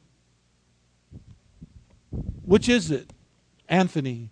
Which 2.45 2.69
is 2.69 2.91
it? 2.91 3.13
Anthony 3.69 4.31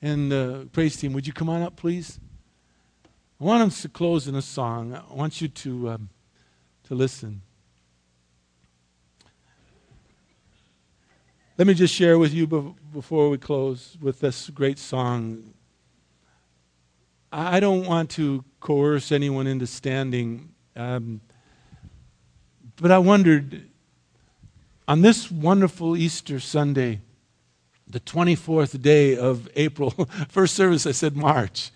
and 0.00 0.30
the 0.30 0.68
praise 0.72 0.96
team, 0.96 1.12
would 1.12 1.26
you 1.26 1.32
come 1.32 1.48
on 1.48 1.62
up, 1.62 1.76
please? 1.76 2.18
I 3.40 3.44
want 3.44 3.62
us 3.62 3.82
to 3.82 3.88
close 3.88 4.28
in 4.28 4.34
a 4.34 4.42
song. 4.42 4.94
I 4.94 5.14
want 5.14 5.40
you 5.40 5.48
to, 5.48 5.90
um, 5.90 6.08
to 6.84 6.94
listen. 6.94 7.42
Let 11.58 11.66
me 11.66 11.74
just 11.74 11.94
share 11.94 12.18
with 12.18 12.32
you 12.32 12.46
before 12.46 13.28
we 13.28 13.36
close 13.36 13.98
with 14.00 14.20
this 14.20 14.48
great 14.48 14.78
song. 14.78 15.52
I 17.32 17.60
don't 17.60 17.86
want 17.86 18.10
to 18.12 18.44
coerce 18.60 19.12
anyone 19.12 19.46
into 19.46 19.66
standing, 19.66 20.54
um, 20.74 21.20
but 22.80 22.90
I 22.90 22.98
wondered 22.98 23.62
on 24.88 25.02
this 25.02 25.30
wonderful 25.30 25.96
Easter 25.96 26.40
Sunday 26.40 27.00
the 27.86 28.00
24th 28.00 28.80
day 28.80 29.16
of 29.16 29.48
April. 29.54 29.90
First 30.28 30.54
service, 30.54 30.86
I 30.86 30.92
said 30.92 31.16
March. 31.16 31.70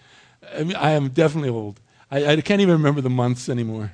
I, 0.55 0.65
mean, 0.65 0.77
I 0.77 0.91
am 0.93 1.11
definitely 1.11 1.51
old. 1.51 1.81
I, 2.11 2.27
I, 2.27 2.41
can't 2.41 2.61
even 2.61 2.75
remember 2.75 3.01
the 3.01 3.11
months 3.11 3.49
anymore. 3.49 3.93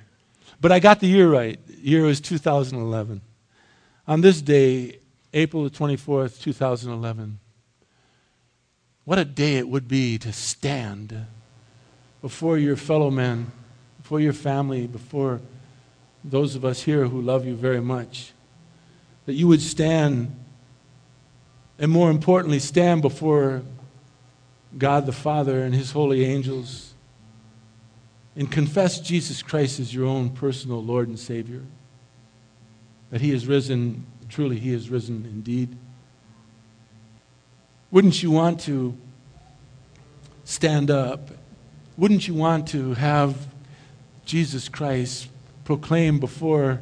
But 0.60 0.72
I 0.72 0.78
got 0.78 1.00
the 1.00 1.06
year 1.06 1.30
right. 1.30 1.58
The 1.66 1.76
year 1.76 2.04
was 2.04 2.20
2011. 2.20 3.22
On 4.06 4.20
this 4.20 4.42
day, 4.42 4.98
April 5.32 5.64
the 5.64 5.70
24th, 5.70 6.40
2011, 6.40 7.38
what 9.04 9.18
a 9.18 9.24
day 9.24 9.56
it 9.56 9.68
would 9.68 9.88
be 9.88 10.18
to 10.18 10.32
stand 10.32 11.26
before 12.20 12.58
your 12.58 12.76
fellow 12.76 13.10
men, 13.10 13.50
before 14.02 14.20
your 14.20 14.32
family, 14.32 14.86
before 14.86 15.40
those 16.24 16.54
of 16.54 16.64
us 16.64 16.82
here 16.82 17.06
who 17.06 17.20
love 17.20 17.46
you 17.46 17.54
very 17.54 17.80
much. 17.80 18.32
That 19.26 19.34
you 19.34 19.48
would 19.48 19.62
stand 19.62 20.36
and 21.80 21.90
more 21.90 22.10
importantly, 22.10 22.58
stand 22.58 23.00
before 23.00 23.62
God 24.76 25.06
the 25.06 25.12
Father 25.12 25.62
and 25.62 25.74
His 25.74 25.92
holy 25.92 26.26
angels 26.26 26.92
and 28.36 28.52
confess 28.52 29.00
Jesus 29.00 29.42
Christ 29.42 29.80
as 29.80 29.92
your 29.92 30.04
own 30.04 30.28
personal 30.28 30.84
Lord 30.84 31.08
and 31.08 31.18
Savior. 31.18 31.62
That 33.08 33.22
He 33.22 33.32
is 33.32 33.46
risen, 33.46 34.04
truly, 34.28 34.58
He 34.58 34.74
is 34.74 34.90
risen 34.90 35.24
indeed. 35.24 35.74
Wouldn't 37.90 38.22
you 38.22 38.30
want 38.30 38.60
to 38.60 38.94
stand 40.44 40.90
up? 40.90 41.30
Wouldn't 41.96 42.28
you 42.28 42.34
want 42.34 42.68
to 42.68 42.92
have 42.92 43.46
Jesus 44.26 44.68
Christ 44.68 45.29
proclaim 45.70 46.18
before 46.18 46.80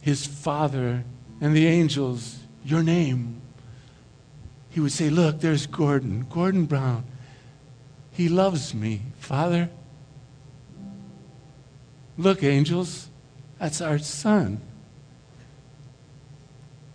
his 0.00 0.26
Father 0.26 1.04
and 1.42 1.54
the 1.54 1.66
angels 1.66 2.38
your 2.64 2.82
name? 2.82 3.42
He 4.70 4.80
would 4.80 4.92
say, 4.92 5.10
Look, 5.10 5.40
there's 5.40 5.66
Gordon, 5.66 6.26
Gordon 6.30 6.64
Brown. 6.64 7.04
He 8.10 8.30
loves 8.30 8.72
me, 8.74 9.02
Father. 9.18 9.68
Look, 12.16 12.42
angels, 12.42 13.10
that's 13.58 13.82
our 13.82 13.98
son. 13.98 14.62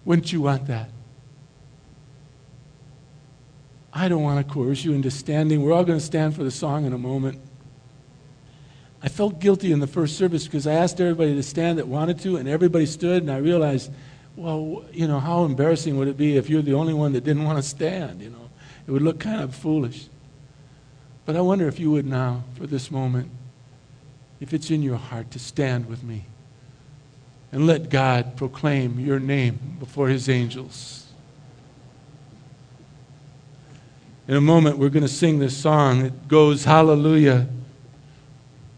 Wouldn't 0.04 0.34
you 0.34 0.42
want 0.42 0.66
that? 0.66 0.90
I 3.94 4.08
don't 4.08 4.24
want 4.24 4.46
to 4.46 4.52
coerce 4.52 4.84
you 4.84 4.94
into 4.94 5.12
standing. 5.12 5.62
We're 5.62 5.74
all 5.74 5.86
going 5.86 6.00
to 6.00 6.06
stand 6.06 6.36
for 6.36 6.44
the 6.44 6.50
song 6.50 6.86
in 6.86 6.94
a 6.94 6.98
moment. 6.98 7.40
I 9.04 9.10
felt 9.10 9.40
guilty 9.40 9.74
in 9.74 9.82
the 9.82 9.88
first 9.88 10.18
service 10.18 10.46
because 10.46 10.66
I 10.66 10.76
asked 10.76 11.02
everybody 11.02 11.36
to 11.36 11.44
stand 11.44 11.78
that 11.78 11.88
wanted 11.88 12.20
to, 12.22 12.38
and 12.38 12.48
everybody 12.48 12.86
stood, 12.86 13.22
and 13.22 13.30
I 13.30 13.38
realized, 13.38 13.92
well, 14.38 14.86
you 14.94 15.08
know, 15.10 15.20
how 15.20 15.44
embarrassing 15.44 15.98
would 15.98 16.08
it 16.08 16.16
be 16.16 16.38
if 16.38 16.50
you're 16.50 16.62
the 16.62 16.74
only 16.74 16.94
one 16.94 17.12
that 17.12 17.26
didn't 17.26 17.44
want 17.44 17.58
to 17.58 17.64
stand, 17.64 18.22
you 18.22 18.30
know? 18.30 18.50
It 18.88 18.92
would 18.92 19.02
look 19.02 19.20
kind 19.20 19.42
of 19.42 19.54
foolish. 19.54 20.08
But 21.26 21.36
I 21.36 21.42
wonder 21.42 21.68
if 21.68 21.80
you 21.80 21.92
would 21.92 22.06
now, 22.06 22.46
for 22.56 22.66
this 22.66 22.90
moment, 22.90 23.30
if 24.40 24.54
it's 24.54 24.72
in 24.72 24.82
your 24.82 24.98
heart 24.98 25.32
to 25.32 25.40
stand 25.40 25.88
with 25.88 26.02
me 26.04 26.24
and 27.52 27.68
let 27.68 27.90
God 27.90 28.38
proclaim 28.38 29.00
your 29.00 29.20
name 29.20 29.78
before 29.80 30.08
his 30.08 30.30
angels. 30.30 31.06
In 34.28 34.36
a 34.36 34.42
moment, 34.42 34.78
we're 34.78 34.90
going 34.90 35.04
to 35.04 35.10
sing 35.10 35.40
this 35.40 35.56
song. 35.56 36.06
It 36.06 36.28
goes, 36.30 36.64
Hallelujah. 36.64 37.48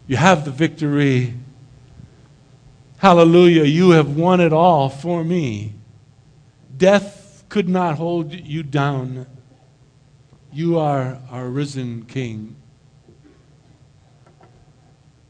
You 0.06 0.16
have 0.16 0.44
the 0.44 0.50
victory. 0.50 1.34
Hallelujah. 2.98 3.64
You 3.64 3.90
have 3.90 4.16
won 4.16 4.40
it 4.40 4.52
all 4.52 4.88
for 4.88 5.24
me. 5.24 5.74
Death 6.76 7.44
could 7.48 7.68
not 7.68 7.96
hold 7.96 8.32
you 8.32 8.62
down. 8.62 9.26
You 10.52 10.78
are 10.78 11.18
our 11.30 11.48
risen 11.48 12.04
King. 12.06 12.56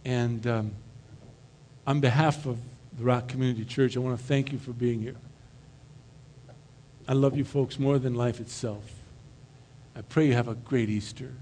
And 0.05 0.47
um, 0.47 0.73
on 1.87 2.01
behalf 2.01 2.47
of 2.47 2.59
the 2.97 3.05
Rock 3.05 3.29
Community 3.29 3.65
Church, 3.65 3.97
I 3.97 4.01
want 4.01 4.19
to 4.19 4.25
thank 4.25 4.53
you 4.53 4.59
for 4.59 4.73
being 4.73 5.01
here. 5.01 5.17
I 7.09 7.13
love 7.13 7.37
you 7.37 7.45
folks 7.45 7.79
more 7.79 7.99
than 7.99 8.15
life 8.15 8.41
itself. 8.41 8.85
I 9.97 10.03
pray 10.03 10.27
you 10.27 10.35
have 10.35 10.49
a 10.49 10.55
great 10.55 10.91
Easter. 10.91 11.33